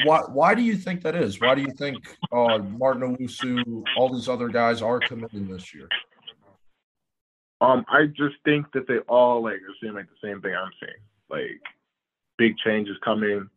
Why 0.04 0.20
why 0.28 0.54
do 0.54 0.62
you 0.62 0.76
think 0.76 1.02
that 1.02 1.16
is? 1.16 1.40
Why 1.40 1.54
do 1.54 1.62
you 1.62 1.72
think 1.78 1.96
uh, 2.30 2.58
Martin 2.58 3.16
Owusu, 3.16 3.82
all 3.96 4.12
these 4.12 4.28
other 4.28 4.48
guys 4.48 4.82
are 4.82 5.00
committing 5.00 5.48
this 5.48 5.74
year? 5.74 5.88
Um, 7.60 7.84
I 7.88 8.06
just 8.06 8.34
think 8.44 8.66
that 8.72 8.86
they 8.86 8.98
all 9.08 9.42
like 9.42 9.54
are 9.54 9.74
seeing 9.80 9.94
like 9.94 10.08
the 10.08 10.28
same 10.28 10.42
thing 10.42 10.54
I'm 10.54 10.70
seeing. 10.80 10.92
Like 11.30 11.60
big 12.36 12.56
changes 12.58 12.96
coming. 13.04 13.48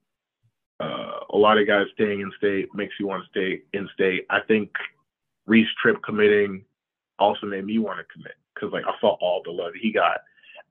Uh, 0.80 1.20
a 1.32 1.38
lot 1.38 1.58
of 1.58 1.68
guys 1.68 1.86
staying 1.94 2.22
in 2.22 2.32
state 2.38 2.68
makes 2.74 2.94
you 3.00 3.08
want 3.08 3.24
to 3.24 3.30
stay 3.30 3.62
in 3.74 3.90
state. 3.94 4.26
I 4.30 4.40
think 4.48 4.72
Reese 5.48 5.68
Tripp 5.82 6.02
committing 6.04 6.64
also 7.20 7.46
made 7.48 7.66
me 7.66 7.80
want 7.80 8.00
to 8.00 8.14
commit 8.14 8.36
because 8.54 8.72
like 8.74 8.86
I 8.86 8.94
saw 9.00 9.18
all 9.22 9.42
the 9.44 9.52
love 9.52 9.74
he 9.80 9.92
got, 9.92 10.20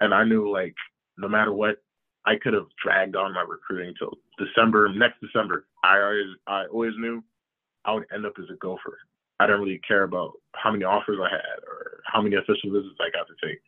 and 0.01 0.15
I 0.15 0.25
knew 0.25 0.51
like 0.51 0.75
no 1.19 1.29
matter 1.29 1.53
what, 1.53 1.83
I 2.27 2.37
could 2.37 2.55
have 2.55 2.67
dragged 2.83 3.17
on 3.17 3.35
my 3.35 3.43
recruiting 3.43 3.95
till 3.99 4.19
December 4.39 4.89
next 4.95 5.21
December. 5.21 5.67
I 5.83 6.01
always 6.01 6.37
I 6.47 6.65
always 6.67 6.95
knew 6.99 7.23
I 7.85 7.95
would 7.95 8.07
end 8.13 8.27
up 8.27 8.35
as 8.39 8.49
a 8.51 8.57
Gopher. 8.57 8.99
I 9.41 9.47
didn't 9.47 9.61
really 9.63 9.81
care 9.87 10.05
about 10.05 10.33
how 10.55 10.71
many 10.71 10.85
offers 10.85 11.19
I 11.21 11.29
had 11.29 11.63
or 11.67 12.01
how 12.07 12.23
many 12.23 12.37
official 12.37 12.71
visits 12.71 12.97
I 13.01 13.11
got 13.11 13.27
to 13.27 13.47
take. 13.47 13.61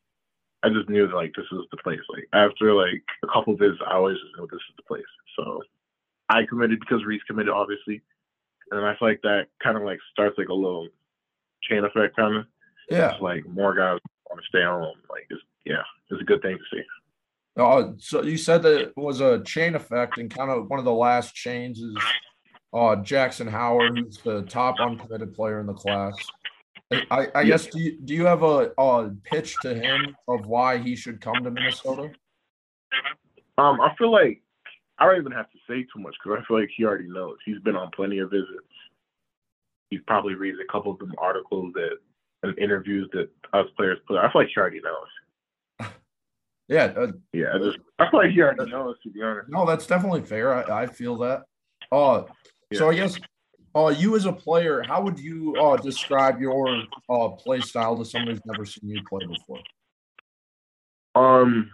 I 0.63 0.69
just 0.69 0.89
knew 0.89 1.07
that 1.07 1.15
like 1.15 1.33
this 1.37 1.47
is 1.53 1.67
the 1.71 1.77
place. 1.79 2.01
Like 2.09 2.29
after 2.33 2.73
like 2.73 3.05
a 3.23 3.27
couple 3.33 3.57
visits, 3.57 3.83
I 3.87 3.95
always 3.95 4.17
just 4.17 4.37
knew 4.39 4.49
this 4.51 4.65
is 4.69 4.77
the 4.77 4.89
place. 4.89 5.05
So 5.37 5.63
I 6.29 6.47
committed 6.49 6.81
because 6.81 7.05
Reese 7.05 7.23
committed, 7.27 7.53
obviously, 7.53 8.01
and 8.71 8.85
I 8.85 8.97
feel 8.97 9.09
like 9.09 9.23
that 9.23 9.47
kind 9.63 9.77
of 9.77 9.83
like 9.83 9.99
starts 10.13 10.39
like 10.39 10.49
a 10.49 10.55
little 10.55 10.89
chain 11.63 11.85
effect 11.85 12.17
kind 12.17 12.37
of. 12.37 12.47
Yeah. 12.91 13.13
It's 13.13 13.23
like 13.23 13.47
more 13.47 13.75
guys 13.75 13.99
want 14.29 14.41
to 14.41 14.49
stay 14.49 14.63
home. 14.63 14.95
Like 15.11 15.27
it's 15.31 15.43
yeah, 15.65 15.83
it's 16.11 16.21
a 16.21 16.25
good 16.25 16.43
thing 16.43 16.57
to 16.57 16.77
see. 16.77 16.83
Uh, 17.57 17.93
so 17.99 18.23
you 18.23 18.37
said 18.37 18.63
that 18.63 18.81
it 18.81 18.97
was 18.97 19.21
a 19.21 19.43
chain 19.43 19.75
effect, 19.75 20.19
and 20.19 20.31
kind 20.31 20.51
of 20.51 20.69
one 20.69 20.79
of 20.79 20.85
the 20.85 20.93
last 20.93 21.35
chains 21.35 21.79
is 21.79 21.97
uh, 22.73 22.97
Jackson 22.97 23.47
Howard, 23.47 23.99
who's 23.99 24.19
the 24.19 24.43
top 24.43 24.77
uncommitted 24.79 25.35
player 25.35 25.61
in 25.61 25.67
the 25.67 25.73
class. 25.73 26.15
I, 27.11 27.29
I 27.35 27.45
guess 27.45 27.67
do 27.67 27.81
you, 27.81 27.99
do 28.05 28.15
you 28.15 28.27
have 28.27 28.43
a, 28.43 28.71
a 28.79 29.11
pitch 29.25 29.57
to 29.63 29.75
him 29.75 30.15
of 30.29 30.47
why 30.47 30.79
he 30.79 30.95
should 30.95 31.21
come 31.21 31.43
to 31.43 31.51
Minnesota? 31.51 32.11
Um, 33.59 33.81
I 33.81 33.93
feel 33.99 34.13
like 34.13 34.43
I 34.99 35.07
don't 35.07 35.19
even 35.19 35.33
have 35.33 35.51
to 35.51 35.59
say 35.67 35.83
too 35.83 35.99
much 36.01 36.15
because 36.23 36.39
I 36.41 36.47
feel 36.47 36.61
like 36.61 36.71
he 36.77 36.85
already 36.85 37.09
knows. 37.09 37.39
He's 37.45 37.59
been 37.61 37.75
on 37.75 37.91
plenty 37.91 38.19
of 38.19 38.31
visits. 38.31 38.51
He 39.91 39.99
probably 39.99 40.35
reads 40.35 40.59
a 40.63 40.71
couple 40.71 40.93
of 40.93 40.99
them 40.99 41.15
articles 41.19 41.73
that 41.75 41.99
and 42.43 42.59
interviews 42.59 43.09
that 43.13 43.29
us 43.53 43.67
players 43.77 43.99
put. 44.07 44.19
I 44.19 44.31
feel 44.31 44.43
like 44.43 44.51
he 44.55 44.61
already 44.61 44.81
knows. 44.81 45.91
Yeah, 46.69 46.93
uh, 46.97 47.13
Yeah, 47.33 47.55
I 47.55 47.59
just 47.59 47.79
I 48.01 48.11
feel 48.11 48.21
like 48.21 48.31
he 48.33 48.41
already 48.41 48.69
knows 48.69 48.97
to 49.05 49.11
be 49.11 49.23
honest. 49.23 49.49
no, 49.49 49.65
that's 49.65 49.87
definitely 49.87 50.23
fair. 50.23 50.53
I, 50.53 50.83
I 50.83 50.87
feel 50.89 51.17
that. 51.19 51.45
Uh, 51.93 52.25
so 52.75 52.91
I 52.91 52.97
guess 52.97 53.17
uh, 53.77 53.95
you 53.97 54.17
as 54.17 54.27
a 54.27 54.33
player, 54.33 54.83
how 54.83 55.01
would 55.03 55.17
you 55.17 55.55
uh, 55.57 55.77
describe 55.77 56.41
your 56.41 56.83
uh, 57.09 57.29
play 57.29 57.61
style 57.61 57.97
to 57.99 58.05
someone 58.05 58.33
who's 58.33 58.45
never 58.47 58.65
seen 58.65 58.91
you 58.91 59.01
play 59.09 59.25
before? 59.27 59.61
Um, 61.15 61.71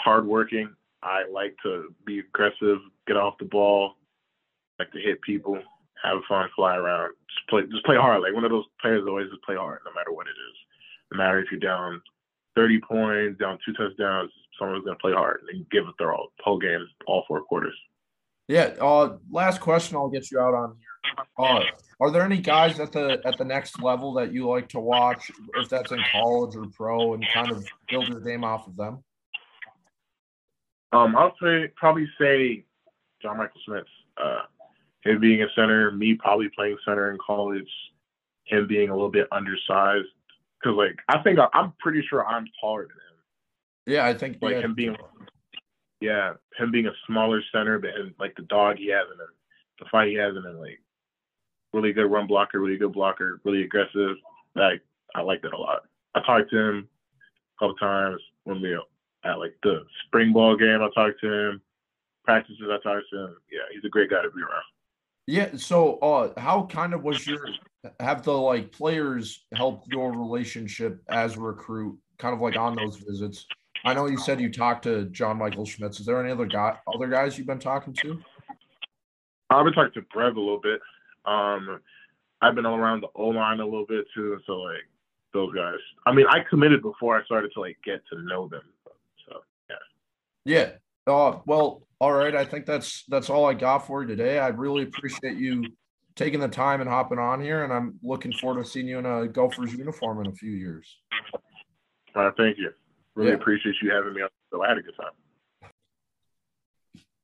hardworking. 0.00 0.74
I 1.02 1.24
like 1.30 1.54
to 1.62 1.94
be 2.04 2.20
aggressive, 2.20 2.78
get 3.06 3.16
off 3.16 3.34
the 3.38 3.44
ball, 3.44 3.94
like 4.78 4.90
to 4.92 4.98
hit 4.98 5.20
people, 5.22 5.60
have 6.02 6.18
fun, 6.28 6.48
fly 6.56 6.76
around, 6.76 7.14
just 7.34 7.48
play, 7.48 7.62
just 7.70 7.84
play 7.84 7.96
hard. 7.96 8.22
Like 8.22 8.34
one 8.34 8.44
of 8.44 8.50
those 8.50 8.64
players 8.80 9.04
always 9.06 9.30
just 9.30 9.42
play 9.42 9.56
hard, 9.56 9.80
no 9.84 9.92
matter 9.92 10.12
what 10.12 10.26
it 10.26 10.36
is. 10.36 10.56
No 11.12 11.18
matter 11.18 11.40
if 11.40 11.50
you're 11.50 11.60
down 11.60 12.00
30 12.56 12.80
points, 12.80 13.40
down 13.40 13.58
two 13.64 13.72
touchdowns, 13.72 14.30
someone's 14.58 14.84
gonna 14.84 14.98
play 14.98 15.12
hard 15.12 15.40
and 15.52 15.68
give 15.70 15.84
it 15.84 15.94
their 15.98 16.12
all, 16.14 16.32
whole 16.40 16.58
game, 16.58 16.86
all 17.06 17.24
four 17.28 17.42
quarters. 17.42 17.76
Yeah. 18.48 18.74
Uh, 18.80 19.16
last 19.30 19.60
question. 19.60 19.96
I'll 19.96 20.08
get 20.08 20.30
you 20.30 20.38
out 20.38 20.54
on 20.54 20.76
here. 20.78 20.92
Uh, 21.38 21.60
are 22.00 22.10
there 22.10 22.22
any 22.22 22.38
guys 22.38 22.78
at 22.80 22.92
the 22.92 23.20
at 23.24 23.36
the 23.38 23.44
next 23.44 23.82
level 23.82 24.12
that 24.14 24.32
you 24.32 24.48
like 24.48 24.68
to 24.70 24.80
watch, 24.80 25.30
if 25.56 25.68
that's 25.68 25.90
in 25.90 26.00
college 26.12 26.56
or 26.56 26.66
pro, 26.74 27.14
and 27.14 27.24
kind 27.32 27.50
of 27.50 27.64
build 27.88 28.08
your 28.08 28.20
game 28.20 28.44
off 28.44 28.66
of 28.66 28.76
them? 28.76 29.02
Um, 30.92 31.16
I'll 31.16 31.34
say 31.42 31.68
probably 31.76 32.08
say 32.20 32.64
John 33.20 33.38
Michael 33.38 33.60
Schmitz. 33.64 33.88
Uh, 34.16 34.42
him 35.02 35.20
being 35.20 35.42
a 35.42 35.46
center, 35.54 35.90
me 35.90 36.14
probably 36.14 36.48
playing 36.54 36.76
center 36.84 37.10
in 37.10 37.18
college, 37.24 37.68
him 38.44 38.66
being 38.66 38.88
a 38.88 38.94
little 38.94 39.10
bit 39.10 39.28
undersized. 39.32 40.08
Cause 40.62 40.74
like 40.76 40.98
I 41.08 41.20
think 41.22 41.38
I, 41.38 41.48
I'm 41.52 41.72
pretty 41.80 42.04
sure 42.08 42.26
I'm 42.26 42.46
taller 42.60 42.82
than 42.82 42.90
him. 42.90 43.94
Yeah, 43.94 44.06
I 44.06 44.14
think 44.14 44.38
Like 44.40 44.54
yeah, 44.54 44.60
him 44.60 44.74
being, 44.74 44.96
yeah, 46.00 46.34
him 46.56 46.70
being 46.70 46.86
a 46.86 46.92
smaller 47.06 47.42
center, 47.52 47.78
but 47.80 47.90
him, 47.90 48.14
like 48.20 48.36
the 48.36 48.42
dog 48.42 48.76
he 48.78 48.88
has 48.90 49.06
in 49.12 49.20
him, 49.20 49.32
the 49.80 49.86
fight 49.90 50.08
he 50.08 50.14
has 50.14 50.36
in 50.36 50.44
him, 50.44 50.58
like 50.60 50.80
really 51.72 51.92
good 51.92 52.06
run 52.06 52.28
blocker, 52.28 52.60
really 52.60 52.78
good 52.78 52.92
blocker, 52.92 53.40
really 53.44 53.62
aggressive. 53.62 54.16
Like 54.54 54.82
I 55.16 55.22
like 55.22 55.42
that 55.42 55.52
a 55.52 55.58
lot. 55.58 55.82
I 56.14 56.20
talked 56.20 56.50
to 56.50 56.58
him 56.58 56.88
a 57.56 57.58
couple 57.58 57.76
times 57.76 58.20
when 58.44 58.60
we 58.60 58.78
at 59.24 59.38
like 59.38 59.56
the 59.62 59.84
spring 60.06 60.32
ball 60.32 60.56
game. 60.56 60.80
I 60.80 60.88
talked 60.94 61.20
to 61.20 61.32
him. 61.32 61.62
Practices, 62.24 62.68
I 62.70 62.78
talked 62.82 63.06
to 63.12 63.18
him. 63.18 63.36
Yeah, 63.50 63.66
he's 63.72 63.84
a 63.84 63.88
great 63.88 64.10
guy 64.10 64.22
to 64.22 64.30
be 64.30 64.42
around. 64.42 64.62
Yeah. 65.26 65.50
So, 65.56 65.98
uh, 65.98 66.40
how 66.40 66.66
kind 66.66 66.94
of 66.94 67.02
was 67.02 67.26
your 67.26 67.46
have 68.00 68.22
the 68.22 68.32
like 68.32 68.72
players 68.72 69.44
help 69.54 69.84
your 69.90 70.12
relationship 70.12 71.02
as 71.08 71.36
a 71.36 71.40
recruit, 71.40 71.98
kind 72.18 72.34
of 72.34 72.40
like 72.40 72.56
on 72.56 72.76
those 72.76 72.96
visits? 72.96 73.46
I 73.84 73.94
know 73.94 74.06
you 74.06 74.18
said 74.18 74.40
you 74.40 74.50
talked 74.50 74.84
to 74.84 75.06
John 75.06 75.38
Michael 75.38 75.64
Schmitz. 75.64 75.98
Is 75.98 76.06
there 76.06 76.22
any 76.22 76.30
other 76.30 76.46
guy, 76.46 76.76
other 76.94 77.08
guys 77.08 77.36
you've 77.36 77.48
been 77.48 77.58
talking 77.58 77.92
to? 77.94 78.20
I've 79.50 79.64
been 79.64 79.74
talking 79.74 79.92
to 79.94 80.02
Brev 80.16 80.36
a 80.36 80.40
little 80.40 80.60
bit. 80.60 80.80
Um, 81.24 81.80
I've 82.40 82.54
been 82.54 82.66
all 82.66 82.76
around 82.76 83.02
the 83.02 83.08
O 83.14 83.28
line 83.28 83.60
a 83.60 83.64
little 83.64 83.86
bit 83.86 84.04
too. 84.14 84.38
So 84.46 84.54
like 84.54 84.88
those 85.32 85.52
guys. 85.54 85.78
I 86.06 86.12
mean, 86.12 86.26
I 86.28 86.40
committed 86.48 86.82
before 86.82 87.18
I 87.18 87.24
started 87.24 87.52
to 87.54 87.60
like 87.60 87.76
get 87.84 88.02
to 88.12 88.22
know 88.22 88.48
them. 88.48 88.62
So 89.26 89.40
yeah. 89.68 89.76
Yeah. 90.44 90.70
Uh, 91.12 91.38
well, 91.46 91.82
all 92.02 92.12
right. 92.12 92.34
I 92.34 92.44
think 92.44 92.66
that's 92.66 93.04
that's 93.04 93.30
all 93.30 93.46
I 93.46 93.54
got 93.54 93.86
for 93.86 94.02
you 94.02 94.08
today. 94.08 94.40
I 94.40 94.48
really 94.48 94.82
appreciate 94.82 95.36
you 95.36 95.64
taking 96.16 96.40
the 96.40 96.48
time 96.48 96.80
and 96.80 96.90
hopping 96.90 97.20
on 97.20 97.40
here, 97.40 97.62
and 97.62 97.72
I'm 97.72 97.94
looking 98.02 98.32
forward 98.32 98.64
to 98.64 98.68
seeing 98.68 98.88
you 98.88 98.98
in 98.98 99.06
a 99.06 99.28
Gophers 99.28 99.72
uniform 99.72 100.18
in 100.20 100.26
a 100.26 100.34
few 100.34 100.50
years. 100.50 100.98
All 102.16 102.24
right, 102.24 102.34
thank 102.36 102.58
you. 102.58 102.70
Really 103.14 103.30
Yeah. 103.30 103.36
appreciate 103.36 103.76
you 103.80 103.92
having 103.92 104.14
me 104.14 104.22
on. 104.22 104.30
So 104.50 104.64
I 104.64 104.68
had 104.70 104.78
a 104.78 104.82
good 104.82 104.96
time. 104.96 105.70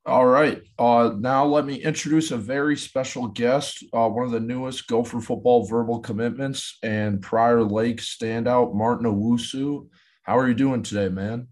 All 0.06 0.26
right. 0.26 0.62
Uh, 0.78 1.12
now 1.18 1.44
let 1.44 1.66
me 1.66 1.82
introduce 1.82 2.30
a 2.30 2.36
very 2.36 2.76
special 2.76 3.26
guest, 3.26 3.84
uh, 3.92 4.08
one 4.08 4.26
of 4.26 4.30
the 4.30 4.38
newest 4.38 4.86
Gopher 4.86 5.20
football 5.20 5.66
verbal 5.66 5.98
commitments 5.98 6.78
and 6.84 7.20
Prior 7.20 7.64
Lake 7.64 8.00
standout, 8.00 8.76
Martin 8.76 9.06
Owusu. 9.06 9.88
How 10.22 10.38
are 10.38 10.46
you 10.46 10.54
doing 10.54 10.84
today, 10.84 11.08
man? 11.08 11.48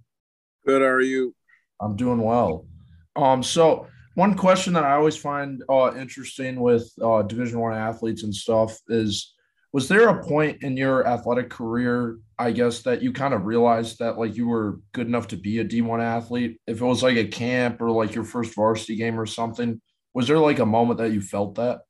Good. 0.64 0.80
How 0.80 0.88
are 0.88 1.00
you? 1.00 1.34
I'm 1.80 1.96
doing 1.96 2.22
well. 2.22 2.68
Um, 3.16 3.42
so 3.42 3.86
one 4.14 4.34
question 4.34 4.72
that 4.74 4.84
I 4.84 4.92
always 4.92 5.16
find 5.16 5.62
uh, 5.68 5.94
interesting 5.96 6.60
with 6.60 6.90
uh, 7.02 7.22
Division 7.22 7.60
One 7.60 7.74
athletes 7.74 8.22
and 8.22 8.34
stuff 8.34 8.78
is, 8.88 9.34
was 9.72 9.88
there 9.88 10.08
a 10.08 10.24
point 10.24 10.62
in 10.62 10.76
your 10.76 11.06
athletic 11.06 11.50
career, 11.50 12.18
I 12.38 12.52
guess, 12.52 12.82
that 12.82 13.02
you 13.02 13.12
kind 13.12 13.34
of 13.34 13.44
realized 13.44 13.98
that 13.98 14.16
like 14.16 14.36
you 14.36 14.48
were 14.48 14.80
good 14.92 15.06
enough 15.06 15.28
to 15.28 15.36
be 15.36 15.58
a 15.58 15.64
D1 15.64 16.02
athlete? 16.02 16.58
If 16.66 16.80
it 16.80 16.84
was 16.84 17.02
like 17.02 17.16
a 17.16 17.26
camp 17.26 17.80
or 17.82 17.90
like 17.90 18.14
your 18.14 18.24
first 18.24 18.54
varsity 18.54 18.96
game 18.96 19.20
or 19.20 19.26
something, 19.26 19.80
was 20.14 20.28
there 20.28 20.38
like 20.38 20.60
a 20.60 20.66
moment 20.66 20.98
that 20.98 21.12
you 21.12 21.20
felt 21.20 21.56
that? 21.56 21.80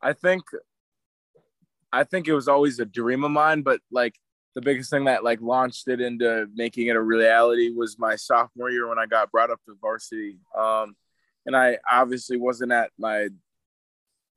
I 0.00 0.12
think, 0.12 0.44
I 1.92 2.04
think 2.04 2.28
it 2.28 2.34
was 2.34 2.46
always 2.46 2.78
a 2.78 2.84
dream 2.84 3.24
of 3.24 3.32
mine, 3.32 3.62
but 3.62 3.80
like 3.90 4.14
the 4.54 4.62
biggest 4.62 4.90
thing 4.90 5.04
that 5.04 5.24
like 5.24 5.40
launched 5.40 5.88
it 5.88 6.00
into 6.00 6.46
making 6.54 6.88
it 6.88 6.96
a 6.96 7.00
reality 7.00 7.72
was 7.72 7.98
my 7.98 8.16
sophomore 8.16 8.70
year 8.70 8.88
when 8.88 8.98
I 8.98 9.06
got 9.06 9.30
brought 9.30 9.50
up 9.50 9.60
to 9.66 9.76
varsity. 9.80 10.38
Um, 10.56 10.96
and 11.46 11.56
I 11.56 11.78
obviously 11.90 12.36
wasn't 12.36 12.72
at 12.72 12.90
my 12.98 13.28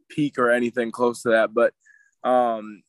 peak 0.09 0.37
or 0.37 0.51
anything 0.51 0.91
close 0.91 1.23
to 1.23 1.29
that, 1.29 1.53
but 1.53 1.73
um, 2.23 2.83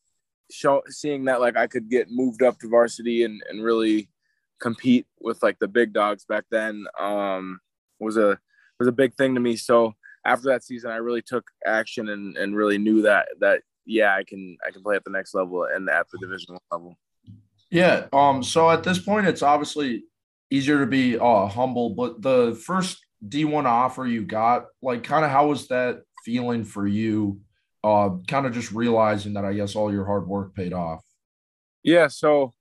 show, 0.50 0.82
seeing 0.88 1.24
that 1.24 1.40
like 1.40 1.56
I 1.56 1.66
could 1.66 1.88
get 1.88 2.10
moved 2.10 2.42
up 2.42 2.58
to 2.60 2.68
varsity 2.68 3.24
and, 3.24 3.42
and 3.48 3.64
really 3.64 4.08
compete 4.60 5.06
with 5.20 5.42
like 5.42 5.58
the 5.58 5.68
big 5.68 5.92
dogs 5.92 6.24
back 6.24 6.44
then 6.50 6.84
um, 6.98 7.60
was 7.98 8.16
a 8.16 8.38
was 8.78 8.88
a 8.88 8.92
big 8.92 9.14
thing 9.14 9.34
to 9.34 9.40
me. 9.40 9.56
So 9.56 9.94
after 10.24 10.48
that 10.48 10.64
season, 10.64 10.90
I 10.90 10.96
really 10.96 11.22
took 11.22 11.50
action 11.66 12.08
and, 12.08 12.36
and 12.36 12.56
really 12.56 12.78
knew 12.78 13.02
that 13.02 13.28
that 13.40 13.62
yeah, 13.86 14.14
I 14.14 14.24
can 14.24 14.56
I 14.66 14.70
can 14.70 14.82
play 14.82 14.96
at 14.96 15.04
the 15.04 15.10
next 15.10 15.34
level 15.34 15.64
and 15.64 15.88
at 15.88 16.06
the 16.10 16.18
division 16.18 16.58
level. 16.70 16.96
Yeah. 17.72 18.06
Um. 18.12 18.42
So 18.42 18.70
at 18.70 18.84
this 18.84 18.98
point, 18.98 19.26
it's 19.26 19.42
obviously 19.42 20.04
easier 20.50 20.80
to 20.80 20.86
be 20.86 21.18
uh, 21.18 21.46
humble, 21.46 21.90
but 21.90 22.20
the 22.20 22.54
first 22.66 22.98
D1 23.26 23.64
offer 23.64 24.06
you 24.06 24.26
got, 24.26 24.66
like, 24.82 25.02
kind 25.02 25.24
of 25.24 25.30
how 25.30 25.46
was 25.46 25.68
that 25.68 26.02
feeling 26.22 26.64
for 26.64 26.86
you? 26.86 27.40
Uh, 27.82 28.10
kind 28.28 28.44
of 28.44 28.52
just 28.52 28.72
realizing 28.72 29.32
that 29.32 29.46
I 29.46 29.54
guess 29.54 29.74
all 29.74 29.90
your 29.90 30.04
hard 30.04 30.28
work 30.28 30.54
paid 30.54 30.74
off. 30.74 31.02
Yeah. 31.82 32.08
So 32.08 32.52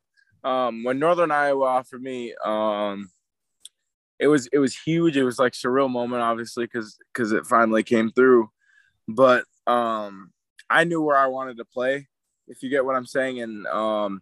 um, 0.46 0.86
when 0.86 0.98
Northern 0.98 1.30
Iowa 1.30 1.66
offered 1.66 2.02
me, 2.02 2.34
um, 2.46 3.12
it 4.18 4.28
was 4.28 4.48
it 4.54 4.60
was 4.60 4.78
huge. 4.78 5.18
It 5.18 5.24
was 5.24 5.40
like 5.40 5.52
surreal 5.52 5.90
moment, 5.90 6.22
obviously, 6.22 6.64
because 6.64 6.98
because 7.14 7.34
it 7.34 7.46
finally 7.46 7.84
came 7.84 8.12
through. 8.12 8.50
But 9.10 9.44
um, 9.68 10.32
I 10.70 10.86
knew 10.86 11.02
where 11.02 11.18
I 11.18 11.28
wanted 11.28 11.58
to 11.58 11.66
play, 11.66 12.08
if 12.48 12.64
you 12.64 12.70
get 12.70 12.86
what 12.86 12.96
I'm 12.96 13.06
saying, 13.06 13.42
and 13.42 13.68
um, 13.68 14.22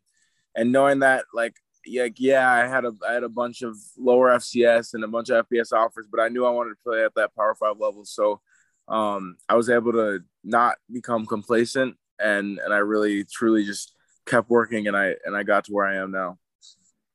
and 0.56 0.72
knowing 0.72 1.00
that 1.00 1.26
like 1.34 1.56
yeah, 1.86 2.08
yeah, 2.18 2.52
I 2.52 2.68
had 2.68 2.86
a 2.86 2.94
I 3.08 3.14
had 3.14 3.24
a 3.24 3.30
bunch 3.30 3.62
of 3.62 3.76
lower 3.98 4.30
FCS 4.30 4.94
and 4.94 5.04
a 5.04 5.08
bunch 5.08 5.30
of 5.30 5.48
FBS 5.48 5.74
offers, 5.74 6.08
but 6.10 6.20
I 6.20 6.30
knew 6.30 6.46
I 6.46 6.52
wanted 6.52 6.72
to 6.72 6.84
play 6.84 7.04
at 7.04 7.16
that 7.16 7.36
Power 7.36 7.56
Five 7.56 7.78
level. 7.80 8.06
So 8.06 8.42
um, 8.88 9.38
I 9.48 9.56
was 9.56 9.70
able 9.70 9.94
to 9.94 10.20
not 10.44 10.76
become 10.92 11.26
complacent, 11.26 11.96
and 12.20 12.60
and 12.60 12.74
I 12.74 12.78
really 12.78 13.24
truly 13.24 13.66
just 13.66 13.94
kept 14.26 14.50
working, 14.50 14.88
and 14.88 14.96
I 14.96 15.16
and 15.26 15.36
I 15.36 15.44
got 15.44 15.66
to 15.66 15.72
where 15.72 15.86
I 15.86 15.98
am 15.98 16.12
now. 16.12 16.38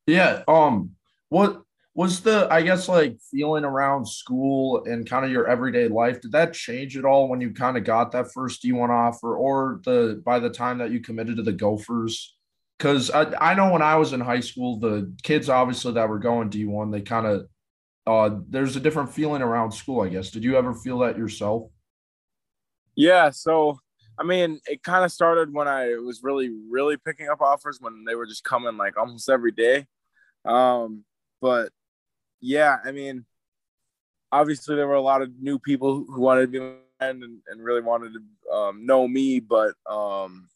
Yeah. 0.07 0.43
Um. 0.49 0.93
What 1.29 1.63
was 1.95 2.21
the 2.21 2.49
I 2.51 2.63
guess 2.63 2.89
like 2.89 3.19
feeling 3.31 3.65
around 3.65 4.07
school 4.07 4.85
and 4.85 5.09
kind 5.09 5.25
of 5.25 5.31
your 5.31 5.47
everyday 5.47 5.89
life? 5.89 6.21
Did 6.21 6.33
that 6.33 6.53
change 6.53 6.97
at 6.97 7.05
all 7.05 7.29
when 7.29 7.41
you 7.41 7.53
kind 7.53 7.77
of 7.77 7.85
got 7.85 8.13
that 8.13 8.33
first 8.33 8.63
D1 8.63 8.89
offer, 8.89 9.37
or 9.37 9.81
the 9.85 10.23
by 10.25 10.39
the 10.39 10.51
time 10.51 10.79
that 10.79 10.91
you 10.91 11.01
committed 11.01 11.37
to 11.37 11.43
the 11.43 11.53
Gophers? 11.53 12.35
Because 12.79 13.11
I, 13.11 13.33
I 13.41 13.55
know 13.55 13.73
when 13.73 13.83
I 13.83 13.97
was 13.97 14.13
in 14.13 14.21
high 14.21 14.41
school, 14.41 14.79
the 14.79 15.13
kids 15.23 15.49
obviously 15.49 15.93
that 15.93 16.09
were 16.09 16.19
going 16.19 16.51
D1, 16.51 16.93
they 16.93 17.03
kind 17.03 17.27
of 17.27 17.47
uh, 18.07 18.39
there's 18.49 18.77
a 18.77 18.81
different 18.81 19.13
feeling 19.13 19.43
around 19.43 19.73
school. 19.73 20.03
I 20.03 20.09
guess. 20.09 20.31
Did 20.31 20.45
you 20.45 20.57
ever 20.57 20.75
feel 20.75 20.99
that 20.99 21.17
yourself? 21.17 21.71
Yeah. 22.97 23.31
So 23.31 23.79
I 24.19 24.23
mean, 24.23 24.61
it 24.67 24.83
kind 24.83 25.05
of 25.05 25.13
started 25.13 25.53
when 25.53 25.67
I 25.67 25.97
was 25.97 26.23
really, 26.23 26.51
really 26.71 26.97
picking 26.97 27.29
up 27.29 27.41
offers 27.41 27.79
when 27.81 28.05
they 28.05 28.15
were 28.15 28.27
just 28.27 28.45
coming 28.45 28.77
like 28.77 28.97
almost 28.97 29.29
every 29.29 29.53
day. 29.53 29.87
Um, 30.45 31.05
but 31.41 31.71
yeah, 32.41 32.77
I 32.85 32.93
mean, 32.93 33.25
obviously 34.31 34.77
there 34.77 34.87
were 34.87 34.95
a 34.95 35.03
lot 35.03 35.23
of 35.23 35.31
new 35.41 35.59
people 35.59 36.05
who 36.07 36.21
wanted 36.21 36.53
to 36.53 36.61
be 36.61 36.77
and, 37.01 37.23
and 37.49 37.65
really 37.65 37.81
wanted 37.81 38.13
to 38.15 38.53
um, 38.55 38.87
know 38.87 39.09
me. 39.09 39.41
But 39.41 39.75
um, 39.91 40.49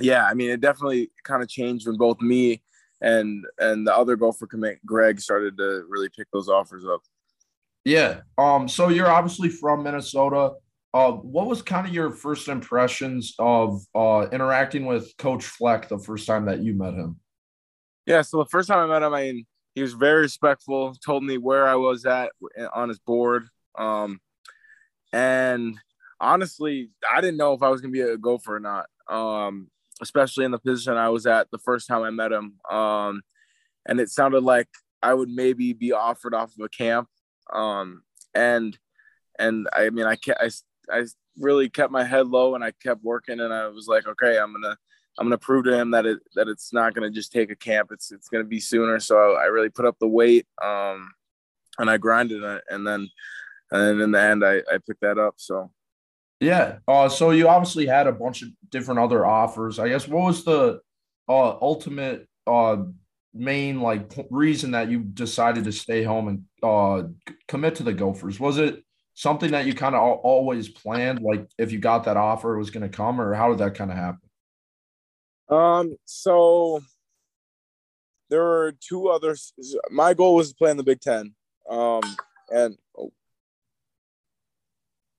yeah, 0.00 0.26
I 0.26 0.34
mean, 0.34 0.50
it 0.50 0.60
definitely 0.60 1.10
kind 1.24 1.42
of 1.42 1.48
changed 1.48 1.86
when 1.86 1.96
both 1.96 2.20
me 2.20 2.62
and 3.00 3.44
and 3.58 3.86
the 3.86 3.96
other 3.96 4.16
Gopher 4.16 4.46
commit 4.46 4.84
Greg 4.84 5.20
started 5.20 5.56
to 5.58 5.84
really 5.88 6.08
pick 6.08 6.28
those 6.32 6.48
offers 6.48 6.84
up. 6.84 7.00
Yeah. 7.84 8.20
Um. 8.36 8.68
So 8.68 8.88
you're 8.88 9.10
obviously 9.10 9.48
from 9.48 9.82
Minnesota. 9.82 10.52
Uh, 10.92 11.12
what 11.12 11.46
was 11.46 11.62
kind 11.62 11.86
of 11.86 11.94
your 11.94 12.10
first 12.10 12.48
impressions 12.48 13.34
of 13.38 13.80
uh, 13.94 14.26
interacting 14.32 14.86
with 14.86 15.16
Coach 15.18 15.44
Fleck 15.44 15.88
the 15.88 15.98
first 15.98 16.26
time 16.26 16.46
that 16.46 16.60
you 16.60 16.74
met 16.74 16.94
him? 16.94 17.20
Yeah, 18.06 18.22
so 18.22 18.38
the 18.38 18.46
first 18.46 18.68
time 18.68 18.78
I 18.78 18.92
met 18.92 19.06
him, 19.06 19.14
I 19.14 19.22
mean, 19.22 19.46
he 19.76 19.82
was 19.82 19.92
very 19.92 20.22
respectful. 20.22 20.94
Told 21.04 21.22
me 21.22 21.38
where 21.38 21.68
I 21.68 21.76
was 21.76 22.04
at 22.06 22.32
on 22.74 22.88
his 22.88 22.98
board, 22.98 23.46
um, 23.78 24.20
and 25.12 25.76
honestly, 26.20 26.90
I 27.08 27.20
didn't 27.20 27.36
know 27.36 27.54
if 27.54 27.62
I 27.62 27.68
was 27.68 27.80
gonna 27.80 27.92
be 27.92 28.00
a 28.00 28.18
gopher 28.18 28.56
or 28.56 28.60
not. 28.60 28.86
Um, 29.08 29.68
especially 30.02 30.44
in 30.44 30.50
the 30.50 30.58
position 30.58 30.94
I 30.94 31.08
was 31.08 31.26
at 31.26 31.50
the 31.50 31.58
first 31.58 31.86
time 31.86 32.02
I 32.02 32.10
met 32.10 32.32
him. 32.32 32.54
Um, 32.70 33.22
and 33.86 34.00
it 34.00 34.10
sounded 34.10 34.42
like 34.42 34.68
I 35.02 35.14
would 35.14 35.28
maybe 35.28 35.72
be 35.72 35.92
offered 35.92 36.34
off 36.34 36.54
of 36.58 36.64
a 36.64 36.68
camp. 36.68 37.08
Um, 37.52 38.02
and 38.34 38.76
and 39.38 39.68
I 39.72 39.90
mean, 39.90 40.06
I 40.06 40.16
I, 40.38 40.50
I 40.92 41.04
really 41.38 41.68
kept 41.68 41.92
my 41.92 42.04
head 42.04 42.26
low 42.26 42.54
and 42.54 42.62
I 42.62 42.72
kept 42.82 43.02
working 43.02 43.40
and 43.40 43.52
I 43.52 43.68
was 43.68 43.88
like, 43.88 44.06
okay, 44.06 44.38
I'm 44.38 44.52
gonna 44.52 44.76
I'm 45.18 45.26
gonna 45.26 45.38
prove 45.38 45.64
to 45.64 45.78
him 45.78 45.90
that 45.92 46.06
it 46.06 46.18
that 46.34 46.48
it's 46.48 46.72
not 46.72 46.94
gonna 46.94 47.10
just 47.10 47.32
take 47.32 47.50
a 47.50 47.56
camp. 47.56 47.90
It's 47.92 48.12
it's 48.12 48.28
gonna 48.28 48.44
be 48.44 48.60
sooner. 48.60 49.00
So 49.00 49.34
I 49.34 49.44
really 49.44 49.70
put 49.70 49.86
up 49.86 49.96
the 49.98 50.08
weight. 50.08 50.46
Um, 50.62 51.10
and 51.78 51.90
I 51.90 51.96
grinded 51.96 52.42
it, 52.42 52.62
and 52.68 52.86
then 52.86 53.08
and 53.70 53.80
then 53.80 54.00
in 54.00 54.10
the 54.10 54.20
end, 54.20 54.44
I 54.44 54.58
I 54.72 54.78
picked 54.86 55.00
that 55.00 55.18
up. 55.18 55.34
So 55.36 55.70
yeah. 56.40 56.78
Uh, 56.88 57.08
so 57.08 57.30
you 57.30 57.48
obviously 57.48 57.86
had 57.86 58.06
a 58.06 58.12
bunch 58.12 58.42
of 58.42 58.48
different 58.70 59.00
other 59.00 59.24
offers. 59.26 59.78
I 59.78 59.88
guess 59.88 60.08
what 60.08 60.24
was 60.24 60.44
the 60.44 60.80
uh, 61.28 61.50
ultimate 61.60 62.26
uh, 62.46 62.78
main 63.34 63.80
like 63.80 64.10
reason 64.30 64.72
that 64.72 64.90
you 64.90 65.00
decided 65.00 65.64
to 65.64 65.72
stay 65.72 66.02
home 66.02 66.28
and 66.28 66.44
uh, 66.62 67.08
commit 67.46 67.76
to 67.76 67.82
the 67.82 67.92
Gophers? 67.92 68.40
Was 68.40 68.58
it 68.58 68.82
something 69.14 69.50
that 69.50 69.66
you 69.66 69.74
kind 69.74 69.94
of 69.94 70.00
always 70.00 70.68
planned, 70.68 71.20
like 71.20 71.46
if 71.58 71.72
you 71.72 71.78
got 71.78 72.04
that 72.04 72.16
offer, 72.16 72.54
it 72.54 72.58
was 72.58 72.70
going 72.70 72.88
to 72.88 72.96
come, 72.96 73.20
or 73.20 73.34
how 73.34 73.50
did 73.50 73.58
that 73.58 73.74
kind 73.74 73.90
of 73.90 73.96
happen? 73.96 74.28
Um. 75.50 75.96
So 76.06 76.80
there 78.30 78.42
were 78.42 78.74
two 78.80 79.08
others. 79.08 79.52
My 79.90 80.14
goal 80.14 80.36
was 80.36 80.50
to 80.50 80.54
play 80.54 80.70
in 80.70 80.76
the 80.76 80.84
Big 80.84 81.00
Ten. 81.00 81.34
Um. 81.68 82.02
And 82.50 82.76
oh, 82.98 83.12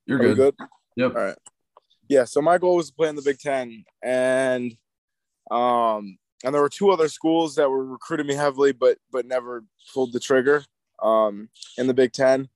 you're 0.06 0.20
good. 0.20 0.36
good. 0.36 0.56
Yep. 0.96 1.16
All 1.16 1.24
right. 1.24 1.38
Yeah. 2.08 2.26
So 2.26 2.42
my 2.42 2.58
goal 2.58 2.76
was 2.76 2.90
to 2.90 2.94
play 2.94 3.10
in 3.10 3.16
the 3.16 3.22
Big 3.22 3.40
Ten, 3.40 3.86
and 4.04 4.76
um, 5.50 6.18
and 6.44 6.54
there 6.54 6.62
were 6.62 6.70
two 6.70 6.92
other 6.92 7.08
schools 7.08 7.56
that 7.56 7.70
were 7.70 7.86
recruiting 7.86 8.28
me 8.28 8.36
heavily, 8.36 8.72
but 8.72 8.98
but 9.12 9.26
never 9.26 9.64
pulled 9.94 10.14
the 10.14 10.20
trigger. 10.20 10.64
Um, 11.02 11.50
in 11.78 11.88
the 11.88 11.94
Big 11.94 12.12
Ten, 12.14 12.48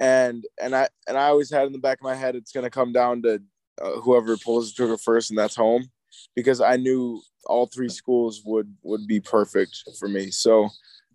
and 0.00 0.44
and 0.60 0.74
I 0.74 0.88
and 1.08 1.16
I 1.18 1.28
always 1.28 1.50
had 1.50 1.66
in 1.66 1.72
the 1.72 1.78
back 1.78 1.98
of 1.98 2.04
my 2.04 2.14
head 2.14 2.36
it's 2.36 2.52
going 2.52 2.64
to 2.64 2.70
come 2.70 2.92
down 2.92 3.22
to 3.22 3.42
uh, 3.82 4.00
whoever 4.00 4.36
pulls 4.36 4.70
the 4.70 4.76
trigger 4.76 4.96
first, 4.96 5.30
and 5.30 5.38
that's 5.38 5.56
home, 5.56 5.90
because 6.34 6.60
I 6.60 6.76
knew 6.76 7.20
all 7.46 7.66
three 7.66 7.88
schools 7.88 8.42
would 8.44 8.74
would 8.82 9.06
be 9.06 9.20
perfect 9.20 9.82
for 9.98 10.08
me. 10.08 10.30
So. 10.30 10.68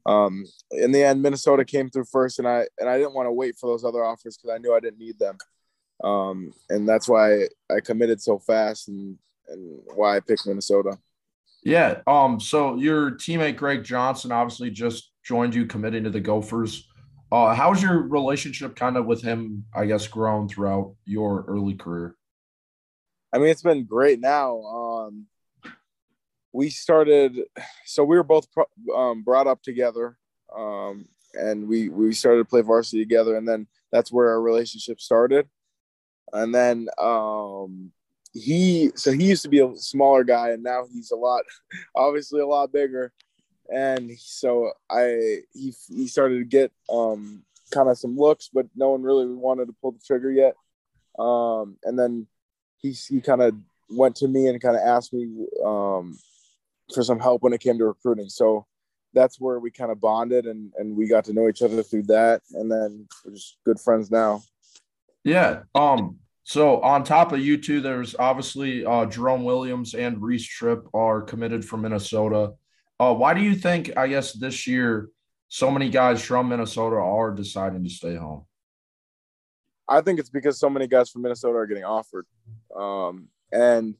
Um, 0.06 0.46
in 0.72 0.94
the 0.94 1.04
end, 1.04 1.22
Minnesota 1.22 1.66
came 1.66 1.90
through 1.90 2.06
first, 2.06 2.40
and 2.40 2.48
I 2.48 2.66
and 2.80 2.88
I 2.88 2.98
didn't 2.98 3.14
want 3.14 3.28
to 3.28 3.32
wait 3.34 3.58
for 3.60 3.68
those 3.68 3.84
other 3.84 4.06
offers 4.06 4.38
because 4.38 4.56
I 4.56 4.58
knew 4.58 4.74
I 4.74 4.80
didn't 4.80 5.00
need 5.00 5.20
them 5.20 5.38
um, 6.04 6.54
and 6.70 6.88
that's 6.88 7.08
why 7.08 7.48
I 7.70 7.80
committed 7.84 8.22
so 8.22 8.40
fast 8.40 8.88
and 8.88 9.18
and 9.50 9.80
why 9.96 10.18
I 10.18 10.20
picked 10.20 10.46
Minnesota. 10.46 10.98
Yeah. 11.64 12.02
Um. 12.06 12.40
So 12.40 12.76
your 12.76 13.12
teammate 13.12 13.58
Greg 13.58 13.84
Johnson 13.84 14.32
obviously 14.32 14.70
just 14.70 15.12
joined 15.24 15.56
you, 15.56 15.66
committing 15.66 16.04
to 16.04 16.10
the 16.10 16.20
Gophers. 16.20 16.88
Uh, 17.32 17.54
how's 17.54 17.82
your 17.82 18.02
relationship 18.04 18.76
kind 18.76 18.96
of 18.96 19.06
with 19.06 19.22
him? 19.22 19.66
I 19.74 19.86
guess 19.86 20.08
grown 20.08 20.48
throughout 20.48 20.96
your 21.06 21.44
early 21.48 21.74
career. 21.74 22.16
I 23.34 23.40
mean, 23.40 23.50
it's 23.50 23.64
been 23.64 23.84
great. 23.84 24.22
Now, 24.22 24.62
um, 24.62 25.26
we 26.54 26.70
started. 26.70 27.42
So 27.86 28.04
we 28.04 28.18
were 28.18 28.24
both 28.24 28.48
um, 28.96 29.24
brought 29.24 29.48
up 29.48 29.64
together, 29.64 30.18
um, 30.56 31.08
and 31.34 31.68
we 31.68 31.90
we 31.90 32.14
started 32.14 32.40
to 32.40 32.46
play 32.46 32.62
varsity 32.62 33.02
together, 33.02 33.36
and 33.36 33.48
then 33.48 33.68
that's 33.92 34.12
where 34.12 34.30
our 34.30 34.42
relationship 34.42 35.02
started 35.02 35.48
and 36.34 36.54
then 36.54 36.88
um, 36.98 37.92
he 38.38 38.92
so 38.96 39.12
he 39.12 39.26
used 39.26 39.44
to 39.44 39.50
be 39.50 39.60
a 39.60 39.76
smaller 39.76 40.24
guy 40.24 40.52
and 40.52 40.64
now 40.64 40.86
he's 40.92 41.12
a 41.12 41.16
lot 41.16 41.44
obviously 41.96 42.42
a 42.42 42.48
lot 42.48 42.72
bigger. 42.72 43.12
And 43.74 44.12
so 44.18 44.72
i 44.90 45.42
he, 45.54 45.74
he 45.90 46.08
started 46.08 46.38
to 46.38 46.46
get 46.46 46.72
um 46.90 47.44
kind 47.72 47.90
of 47.90 47.98
some 47.98 48.16
looks 48.18 48.50
but 48.54 48.66
no 48.76 48.92
one 48.92 49.04
really 49.04 49.28
wanted 49.28 49.66
to 49.66 49.76
pull 49.82 49.92
the 49.92 50.00
trigger 50.06 50.32
yet. 50.32 50.56
Um 51.20 51.78
and 51.84 51.98
then 51.98 52.28
he 52.78 52.92
he 52.92 53.22
kind 53.22 53.42
of 53.42 53.56
went 53.90 54.16
to 54.18 54.28
me 54.28 54.48
and 54.48 54.62
kind 54.62 54.76
of 54.76 54.82
asked 54.82 55.14
me 55.14 55.46
um 55.66 56.18
for 56.94 57.04
some 57.04 57.20
help 57.20 57.44
when 57.44 57.54
it 57.54 57.62
came 57.62 57.78
to 57.78 57.86
recruiting. 57.86 58.30
So 58.30 58.66
that's 59.14 59.40
where 59.40 59.60
we 59.60 59.72
kind 59.72 59.92
of 59.92 60.00
bonded 60.00 60.46
and 60.46 60.72
and 60.78 60.96
we 60.96 61.08
got 61.08 61.26
to 61.26 61.34
know 61.34 61.50
each 61.50 61.62
other 61.62 61.84
through 61.84 62.04
that. 62.04 62.42
And 62.54 62.72
then 62.72 63.08
we're 63.26 63.34
just 63.34 63.58
good 63.66 63.80
friends 63.80 64.12
now 64.12 64.44
yeah. 65.28 65.64
Um. 65.76 66.18
So 66.44 66.80
on 66.82 67.04
top 67.04 67.34
of 67.34 67.42
you 67.42 67.58
two, 67.58 67.82
there's 67.82 68.16
obviously 68.18 68.86
uh, 68.86 69.06
Jerome 69.06 69.44
Williams 69.44 69.94
and 69.94 70.22
Reese 70.22 70.46
Tripp 70.46 70.88
are 70.94 71.22
committed 71.22 71.66
from 71.66 71.82
Minnesota. 71.82 72.54
Uh, 72.98 73.14
why 73.14 73.34
do 73.34 73.42
you 73.42 73.54
think? 73.54 73.92
I 73.98 74.08
guess 74.08 74.32
this 74.32 74.66
year, 74.66 75.10
so 75.50 75.70
many 75.70 75.90
guys 75.90 76.24
from 76.24 76.48
Minnesota 76.48 76.96
are 76.96 77.32
deciding 77.32 77.84
to 77.84 77.90
stay 77.90 78.16
home. 78.16 78.46
I 79.90 80.00
think 80.00 80.20
it's 80.20 80.30
because 80.30 80.58
so 80.58 80.70
many 80.70 80.88
guys 80.88 81.10
from 81.10 81.24
Minnesota 81.24 81.58
are 81.58 81.68
getting 81.68 81.84
offered, 81.84 82.26
um, 82.74 83.28
and 83.52 83.96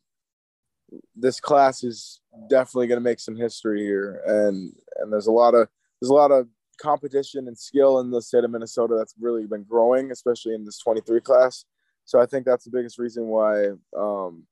this 1.16 1.42
class 1.42 1.84
is 1.84 2.22
definitely 2.50 2.88
going 2.88 3.00
to 3.00 3.04
make 3.04 3.20
some 3.20 3.36
history 3.36 3.82
here. 3.82 4.22
And 4.26 4.74
and 5.00 5.12
there's 5.12 5.28
a 5.28 5.32
lot 5.32 5.54
of 5.54 5.68
there's 6.00 6.10
a 6.10 6.14
lot 6.14 6.32
of 6.32 6.48
competition 6.78 7.48
and 7.48 7.58
skill 7.58 8.00
in 8.00 8.12
the 8.12 8.22
state 8.22 8.44
of 8.44 8.52
Minnesota 8.52 8.96
that's 8.98 9.16
really 9.20 9.46
been 9.46 9.64
growing, 9.64 10.12
especially 10.12 10.54
in 10.54 10.66
this 10.66 10.80
23 10.80 11.22
class. 11.22 11.66
So 12.06 12.22
I 12.22 12.26
think 12.26 12.46
that's 12.46 12.66
the 12.66 12.72
biggest 12.72 12.98
reason 12.98 13.28
why. 13.28 13.70
Um, 13.98 14.44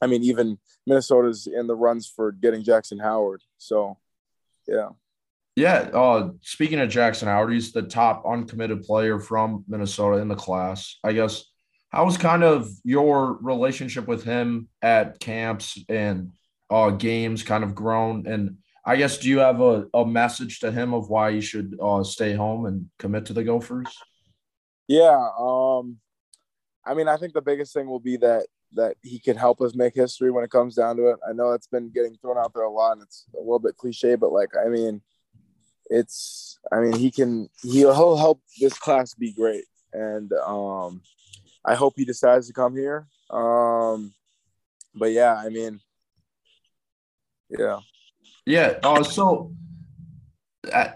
I 0.00 0.06
mean, 0.06 0.22
even 0.22 0.58
Minnesota's 0.86 1.46
in 1.46 1.66
the 1.66 1.74
runs 1.74 2.06
for 2.08 2.32
getting 2.32 2.62
Jackson 2.62 2.98
Howard. 2.98 3.42
So, 3.58 3.98
yeah. 4.66 4.90
Yeah. 5.56 5.88
Uh, 5.92 6.30
speaking 6.42 6.78
of 6.80 6.90
Jackson 6.90 7.28
Howard, 7.28 7.52
he's 7.52 7.72
the 7.72 7.82
top 7.82 8.24
uncommitted 8.26 8.82
player 8.82 9.18
from 9.18 9.64
Minnesota 9.66 10.18
in 10.18 10.28
the 10.28 10.34
class. 10.34 10.98
I 11.02 11.12
guess 11.12 11.44
how 11.88 12.04
was 12.04 12.18
kind 12.18 12.44
of 12.44 12.68
your 12.84 13.38
relationship 13.40 14.06
with 14.06 14.22
him 14.22 14.68
at 14.82 15.18
camps 15.18 15.78
and 15.88 16.32
uh, 16.68 16.90
games 16.90 17.42
kind 17.42 17.64
of 17.64 17.74
grown 17.74 18.26
and 18.26 18.58
I 18.88 18.94
guess 18.94 19.18
do 19.18 19.28
you 19.28 19.40
have 19.40 19.60
a, 19.60 19.86
a 19.92 20.06
message 20.06 20.60
to 20.60 20.70
him 20.70 20.94
of 20.94 21.10
why 21.10 21.32
he 21.32 21.40
should 21.40 21.76
uh, 21.82 22.04
stay 22.04 22.34
home 22.34 22.66
and 22.66 22.88
commit 23.00 23.26
to 23.26 23.32
the 23.32 23.42
Gophers? 23.42 23.88
Yeah, 24.86 25.28
um, 25.36 25.98
I 26.86 26.94
mean, 26.94 27.08
I 27.08 27.16
think 27.16 27.32
the 27.32 27.42
biggest 27.42 27.74
thing 27.74 27.88
will 27.88 27.98
be 27.98 28.16
that 28.18 28.46
that 28.74 28.96
he 29.02 29.18
can 29.18 29.36
help 29.36 29.60
us 29.60 29.74
make 29.74 29.94
history 29.94 30.30
when 30.30 30.44
it 30.44 30.50
comes 30.50 30.76
down 30.76 30.96
to 30.96 31.08
it. 31.08 31.16
I 31.28 31.32
know 31.32 31.52
it's 31.52 31.66
been 31.66 31.90
getting 31.90 32.16
thrown 32.16 32.38
out 32.38 32.52
there 32.54 32.64
a 32.64 32.70
lot, 32.70 32.92
and 32.92 33.02
it's 33.02 33.24
a 33.34 33.38
little 33.38 33.58
bit 33.58 33.76
cliche, 33.76 34.14
but 34.16 34.32
like, 34.32 34.50
I 34.56 34.68
mean, 34.68 35.00
it's, 35.86 36.58
I 36.70 36.80
mean, 36.80 36.92
he 36.92 37.10
can, 37.10 37.48
he'll 37.62 37.94
help 37.94 38.40
this 38.60 38.78
class 38.78 39.14
be 39.14 39.32
great, 39.32 39.64
and 39.92 40.32
um, 40.44 41.00
I 41.64 41.74
hope 41.74 41.94
he 41.96 42.04
decides 42.04 42.48
to 42.48 42.52
come 42.52 42.76
here. 42.76 43.06
Um, 43.30 44.12
but 44.94 45.12
yeah, 45.12 45.34
I 45.34 45.48
mean, 45.48 45.80
yeah. 47.48 47.78
Yeah. 48.46 48.78
Uh, 48.82 49.02
so, 49.02 49.52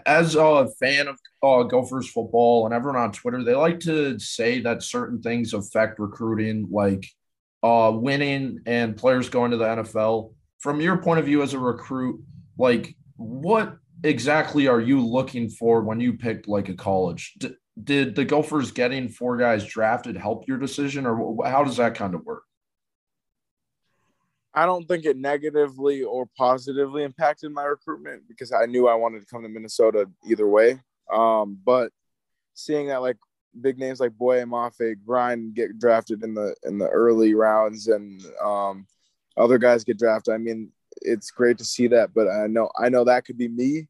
as 0.05 0.35
a 0.35 0.67
fan 0.79 1.07
of 1.07 1.19
uh, 1.43 1.63
Gophers 1.63 2.09
football 2.09 2.65
and 2.65 2.73
everyone 2.73 3.01
on 3.01 3.11
Twitter, 3.11 3.43
they 3.43 3.55
like 3.55 3.79
to 3.81 4.17
say 4.19 4.61
that 4.61 4.83
certain 4.83 5.21
things 5.21 5.53
affect 5.53 5.99
recruiting, 5.99 6.67
like 6.71 7.05
uh, 7.63 7.91
winning 7.93 8.59
and 8.65 8.97
players 8.97 9.29
going 9.29 9.51
to 9.51 9.57
the 9.57 9.65
NFL. 9.65 10.33
From 10.59 10.81
your 10.81 10.97
point 10.97 11.19
of 11.19 11.25
view 11.25 11.41
as 11.41 11.53
a 11.53 11.59
recruit, 11.59 12.21
like 12.57 12.95
what 13.17 13.77
exactly 14.03 14.67
are 14.67 14.81
you 14.81 15.05
looking 15.05 15.49
for 15.49 15.81
when 15.81 15.99
you 15.99 16.13
picked 16.13 16.47
like 16.47 16.69
a 16.69 16.73
college? 16.73 17.33
D- 17.37 17.55
did 17.81 18.15
the 18.15 18.25
Gophers 18.25 18.71
getting 18.71 19.09
four 19.09 19.37
guys 19.37 19.65
drafted 19.65 20.17
help 20.17 20.47
your 20.47 20.57
decision, 20.57 21.05
or 21.05 21.47
how 21.47 21.63
does 21.63 21.77
that 21.77 21.95
kind 21.95 22.13
of 22.13 22.23
work? 22.25 22.43
I 24.53 24.65
don't 24.65 24.85
think 24.85 25.05
it 25.05 25.17
negatively 25.17 26.03
or 26.03 26.27
positively 26.37 27.03
impacted 27.03 27.51
my 27.51 27.63
recruitment 27.63 28.27
because 28.27 28.51
I 28.51 28.65
knew 28.65 28.87
I 28.87 28.95
wanted 28.95 29.21
to 29.21 29.25
come 29.25 29.43
to 29.43 29.49
Minnesota 29.49 30.09
either 30.25 30.47
way. 30.47 30.79
Um, 31.11 31.57
but 31.63 31.91
seeing 32.53 32.87
that 32.87 33.01
like 33.01 33.17
big 33.59 33.77
names 33.77 33.99
like 33.99 34.17
Boye 34.17 34.43
Mafe, 34.43 34.95
Grind 35.05 35.55
get 35.55 35.77
drafted 35.79 36.23
in 36.23 36.33
the 36.33 36.55
in 36.63 36.77
the 36.77 36.87
early 36.87 37.33
rounds, 37.33 37.87
and 37.87 38.21
um, 38.43 38.85
other 39.37 39.57
guys 39.57 39.83
get 39.83 39.99
drafted. 39.99 40.33
I 40.33 40.37
mean, 40.37 40.71
it's 41.01 41.31
great 41.31 41.57
to 41.59 41.65
see 41.65 41.87
that, 41.87 42.13
but 42.13 42.27
I 42.27 42.47
know 42.47 42.69
I 42.77 42.89
know 42.89 43.03
that 43.05 43.25
could 43.25 43.37
be 43.37 43.47
me, 43.47 43.87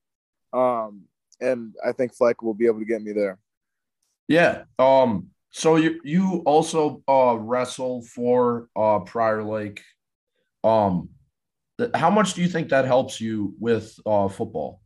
um, 0.53 1.03
and 1.39 1.73
I 1.85 1.91
think 1.91 2.13
Fleck 2.13 2.41
will 2.41 2.53
be 2.53 2.67
able 2.67 2.79
to 2.79 2.85
get 2.85 3.01
me 3.01 3.13
there. 3.13 3.39
Yeah. 4.27 4.63
Um. 4.79 5.27
So 5.51 5.75
you 5.75 5.99
you 6.03 6.43
also 6.45 7.03
uh 7.07 7.35
wrestle 7.37 8.03
for 8.03 8.69
uh 8.75 8.99
Prior 8.99 9.43
Lake. 9.43 9.81
Um, 10.63 11.09
how 11.95 12.09
much 12.09 12.33
do 12.33 12.41
you 12.41 12.47
think 12.47 12.69
that 12.69 12.85
helps 12.85 13.19
you 13.19 13.55
with 13.59 13.97
uh 14.05 14.27
football? 14.27 14.81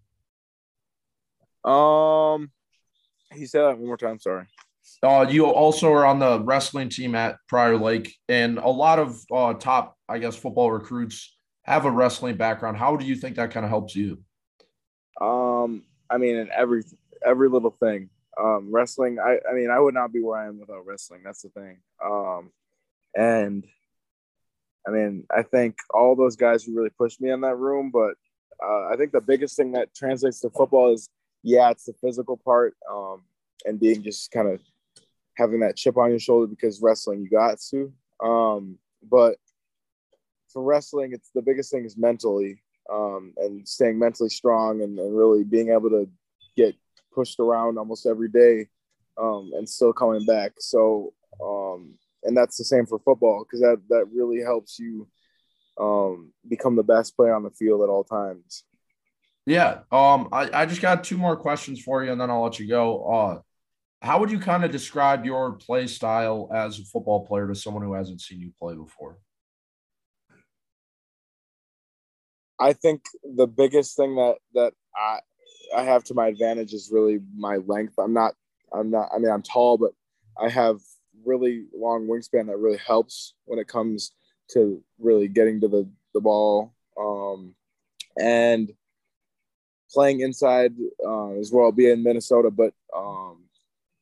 Um, 1.63 2.51
he 3.33 3.45
said 3.45 3.63
that 3.63 3.77
one 3.77 3.87
more 3.87 3.97
time. 3.97 4.19
Sorry. 4.19 4.45
Uh, 5.01 5.25
you 5.27 5.45
also 5.45 5.91
are 5.91 6.05
on 6.05 6.19
the 6.19 6.39
wrestling 6.41 6.89
team 6.89 7.15
at 7.15 7.37
Prior 7.47 7.75
Lake, 7.75 8.15
and 8.29 8.59
a 8.59 8.69
lot 8.69 8.99
of 8.99 9.19
uh, 9.33 9.53
top, 9.55 9.97
I 10.07 10.19
guess, 10.19 10.35
football 10.35 10.71
recruits 10.71 11.35
have 11.63 11.85
a 11.85 11.91
wrestling 11.91 12.37
background. 12.37 12.77
How 12.77 12.95
do 12.95 13.05
you 13.05 13.15
think 13.15 13.35
that 13.35 13.51
kind 13.51 13.65
of 13.65 13.71
helps 13.71 13.95
you? 13.95 14.19
Um, 15.19 15.83
I 16.09 16.17
mean, 16.17 16.35
in 16.35 16.49
every 16.55 16.83
every 17.25 17.49
little 17.49 17.75
thing. 17.79 18.09
Um, 18.39 18.69
wrestling. 18.69 19.17
I, 19.17 19.39
I 19.49 19.53
mean, 19.53 19.69
I 19.69 19.79
would 19.79 19.93
not 19.93 20.11
be 20.11 20.21
where 20.21 20.37
I 20.37 20.47
am 20.47 20.59
without 20.59 20.85
wrestling. 20.85 21.21
That's 21.23 21.41
the 21.41 21.49
thing. 21.49 21.77
Um, 22.03 22.51
and 23.15 23.65
I 24.87 24.91
mean, 24.91 25.25
I 25.35 25.41
think 25.41 25.77
all 25.93 26.15
those 26.15 26.35
guys 26.35 26.63
who 26.63 26.75
really 26.75 26.91
pushed 26.91 27.21
me 27.21 27.31
in 27.31 27.41
that 27.41 27.57
room, 27.57 27.91
but 27.91 28.13
uh, 28.63 28.87
I 28.91 28.95
think 28.97 29.11
the 29.11 29.21
biggest 29.21 29.55
thing 29.55 29.71
that 29.73 29.93
translates 29.95 30.39
to 30.41 30.49
football 30.49 30.93
is, 30.93 31.09
yeah, 31.43 31.71
it's 31.71 31.85
the 31.85 31.93
physical 31.93 32.37
part 32.37 32.75
um, 32.89 33.23
and 33.65 33.79
being 33.79 34.03
just 34.03 34.31
kind 34.31 34.47
of 34.47 34.61
having 35.35 35.59
that 35.61 35.75
chip 35.75 35.97
on 35.97 36.09
your 36.09 36.19
shoulder 36.19 36.47
because 36.47 36.81
wrestling 36.81 37.21
you 37.21 37.29
got 37.29 37.59
to. 37.71 37.91
Um, 38.23 38.77
but 39.09 39.37
for 40.49 40.63
wrestling, 40.63 41.11
it's 41.13 41.31
the 41.35 41.41
biggest 41.41 41.71
thing 41.71 41.85
is 41.85 41.97
mentally 41.97 42.61
um, 42.91 43.33
and 43.37 43.67
staying 43.67 43.99
mentally 43.99 44.29
strong 44.29 44.81
and, 44.81 44.97
and, 44.99 45.17
really 45.17 45.43
being 45.43 45.69
able 45.69 45.89
to 45.89 46.07
get 46.55 46.75
pushed 47.13 47.39
around 47.39 47.77
almost 47.77 48.05
every 48.05 48.29
day 48.29 48.67
um, 49.17 49.51
and 49.55 49.67
still 49.67 49.91
coming 49.91 50.25
back. 50.25 50.53
So, 50.59 51.13
um, 51.43 51.95
and 52.25 52.35
that's 52.35 52.57
the 52.57 52.63
same 52.63 52.85
for 52.85 52.99
football 52.99 53.43
because 53.43 53.61
that 53.61 53.81
that 53.89 54.05
really 54.13 54.41
helps 54.41 54.79
you 54.79 55.07
um, 55.79 56.33
become 56.47 56.75
the 56.75 56.83
best 56.83 57.15
player 57.15 57.35
on 57.35 57.43
the 57.43 57.51
field 57.51 57.81
at 57.81 57.89
all 57.89 58.03
times. 58.03 58.63
Yeah. 59.45 59.79
Um, 59.91 60.29
I, 60.31 60.49
I 60.53 60.65
just 60.65 60.81
got 60.81 61.03
two 61.03 61.17
more 61.17 61.35
questions 61.37 61.81
for 61.81 62.03
you 62.03 62.11
and 62.11 62.19
then 62.19 62.31
I'll 62.31 62.43
let 62.43 62.59
you 62.59 62.67
go. 62.67 63.05
Uh, 63.05 63.41
how 64.01 64.19
would 64.19 64.31
you 64.31 64.39
kind 64.39 64.63
of 64.63 64.71
describe 64.71 65.25
your 65.25 65.53
play 65.53 65.87
style 65.87 66.49
as 66.53 66.79
a 66.79 66.83
football 66.83 67.25
player 67.25 67.47
to 67.47 67.55
someone 67.55 67.83
who 67.83 67.93
hasn't 67.93 68.21
seen 68.21 68.39
you 68.39 68.51
play 68.59 68.75
before? 68.75 69.17
I 72.59 72.73
think 72.73 73.03
the 73.23 73.47
biggest 73.47 73.97
thing 73.97 74.15
that 74.15 74.35
that 74.53 74.73
I 74.95 75.19
I 75.75 75.83
have 75.83 76.03
to 76.05 76.13
my 76.13 76.27
advantage 76.27 76.73
is 76.73 76.89
really 76.91 77.19
my 77.35 77.57
length. 77.57 77.95
I'm 77.99 78.13
not 78.13 78.33
I'm 78.73 78.91
not 78.91 79.09
I 79.13 79.17
mean 79.17 79.31
I'm 79.31 79.41
tall, 79.41 79.77
but 79.77 79.91
I 80.39 80.49
have 80.49 80.79
really 81.23 81.65
long 81.75 82.07
wingspan 82.07 82.47
that 82.47 82.57
really 82.57 82.79
helps 82.85 83.33
when 83.45 83.59
it 83.59 83.67
comes 83.67 84.11
to 84.51 84.81
really 84.99 85.27
getting 85.27 85.61
to 85.61 85.67
the 85.67 85.89
the 86.13 86.21
ball 86.21 86.73
um, 86.99 87.53
and 88.19 88.71
playing 89.91 90.21
inside 90.21 90.73
uh, 91.05 91.31
as 91.33 91.51
well, 91.51 91.71
be 91.71 91.89
in 91.89 92.03
Minnesota, 92.03 92.51
but 92.51 92.73
um, 92.95 93.43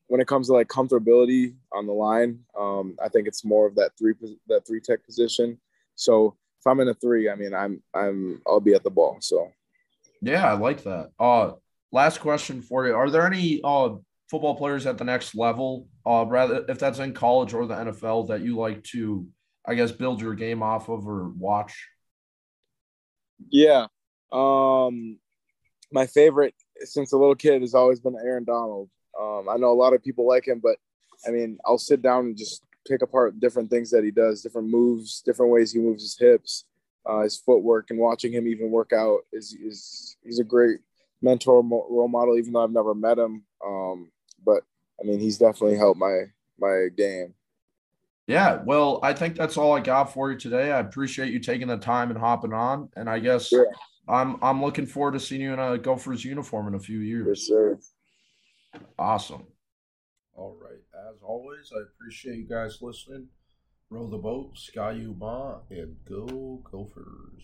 when 0.07 0.21
it 0.21 0.27
comes 0.27 0.47
to 0.47 0.53
like 0.53 0.67
comfortability 0.67 1.55
on 1.71 1.85
the 1.85 1.93
line, 1.93 2.39
um, 2.59 2.95
I 3.03 3.09
think 3.09 3.27
it's 3.27 3.45
more 3.45 3.67
of 3.67 3.75
that 3.75 3.91
three 3.97 4.13
that 4.47 4.65
three 4.65 4.79
tech 4.79 5.05
position. 5.05 5.59
So 5.95 6.35
if 6.59 6.67
I'm 6.67 6.79
in 6.79 6.87
a 6.87 6.93
three, 6.93 7.29
I 7.29 7.35
mean 7.35 7.53
I'm 7.53 7.81
I'm 7.93 8.41
I'll 8.47 8.59
be 8.59 8.73
at 8.73 8.83
the 8.83 8.89
ball. 8.89 9.17
So 9.21 9.51
yeah, 10.21 10.49
I 10.49 10.53
like 10.53 10.83
that. 10.83 11.11
Uh 11.19 11.53
last 11.91 12.19
question 12.19 12.61
for 12.61 12.87
you. 12.87 12.95
Are 12.95 13.09
there 13.09 13.27
any 13.27 13.61
uh 13.63 13.95
football 14.33 14.55
players 14.55 14.87
at 14.87 14.97
the 14.97 15.03
next 15.03 15.35
level, 15.35 15.87
uh 16.05 16.25
rather 16.27 16.65
if 16.67 16.79
that's 16.79 16.99
in 16.99 17.13
college 17.13 17.53
or 17.53 17.67
the 17.67 17.75
NFL 17.75 18.29
that 18.29 18.41
you 18.41 18.57
like 18.57 18.83
to 18.85 19.27
I 19.65 19.75
guess 19.75 19.91
build 19.91 20.21
your 20.21 20.33
game 20.33 20.63
off 20.63 20.89
of 20.89 21.07
or 21.07 21.29
watch? 21.29 21.87
Yeah. 23.49 23.87
Um 24.31 25.19
my 25.91 26.07
favorite 26.07 26.55
since 26.79 27.13
a 27.13 27.17
little 27.17 27.35
kid 27.35 27.61
has 27.61 27.75
always 27.75 27.99
been 27.99 28.15
Aaron 28.15 28.43
Donald. 28.43 28.89
Um, 29.19 29.47
I 29.47 29.57
know 29.57 29.71
a 29.71 29.81
lot 29.83 29.93
of 29.93 30.03
people 30.03 30.27
like 30.27 30.47
him, 30.47 30.59
but 30.61 30.77
I 31.27 31.29
mean, 31.29 31.59
I'll 31.65 31.77
sit 31.77 32.01
down 32.01 32.25
and 32.25 32.37
just 32.37 32.63
pick 32.87 33.03
apart 33.03 33.39
different 33.39 33.69
things 33.69 33.91
that 33.91 34.03
he 34.03 34.11
does, 34.11 34.41
different 34.41 34.69
moves, 34.69 35.21
different 35.21 35.51
ways 35.51 35.71
he 35.71 35.79
moves 35.79 36.01
his 36.01 36.17
hips, 36.17 36.65
uh, 37.05 37.21
his 37.21 37.37
footwork, 37.37 37.91
and 37.91 37.99
watching 37.99 38.33
him 38.33 38.47
even 38.47 38.71
work 38.71 38.91
out 38.91 39.19
is 39.31 39.53
is 39.53 40.17
he's 40.23 40.39
a 40.39 40.43
great 40.43 40.79
mentor 41.21 41.61
role 41.63 42.07
model. 42.07 42.37
Even 42.37 42.53
though 42.53 42.63
I've 42.63 42.71
never 42.71 42.95
met 42.95 43.19
him, 43.19 43.43
um, 43.65 44.11
I 44.99 45.05
mean, 45.05 45.19
he's 45.19 45.37
definitely 45.37 45.77
helped 45.77 45.99
my 45.99 46.23
my 46.59 46.87
game. 46.95 47.33
Yeah, 48.27 48.61
well, 48.63 48.99
I 49.03 49.13
think 49.13 49.35
that's 49.35 49.57
all 49.57 49.73
I 49.73 49.81
got 49.81 50.13
for 50.13 50.31
you 50.31 50.37
today. 50.37 50.71
I 50.71 50.79
appreciate 50.79 51.33
you 51.33 51.39
taking 51.39 51.67
the 51.67 51.77
time 51.77 52.09
and 52.09 52.17
hopping 52.17 52.53
on, 52.53 52.89
and 52.95 53.09
I 53.09 53.19
guess 53.19 53.51
yeah. 53.51 53.63
I'm 54.07 54.41
I'm 54.41 54.61
looking 54.61 54.85
forward 54.85 55.13
to 55.13 55.19
seeing 55.19 55.41
you 55.41 55.53
in 55.53 55.59
a 55.59 55.77
Gophers 55.77 56.23
uniform 56.23 56.67
in 56.67 56.75
a 56.75 56.79
few 56.79 56.99
years. 56.99 57.27
Yes, 57.27 57.47
sir. 57.47 57.79
Awesome. 58.97 59.45
All 60.35 60.57
right. 60.61 60.79
As 61.09 61.21
always, 61.21 61.71
I 61.75 61.81
appreciate 61.81 62.37
you 62.37 62.47
guys 62.47 62.79
listening. 62.81 63.27
Row 63.89 64.09
the 64.09 64.17
boat, 64.17 64.57
Ski-U-Mah, 64.57 65.59
and 65.69 65.95
go 66.09 66.63
Gophers. 66.71 67.43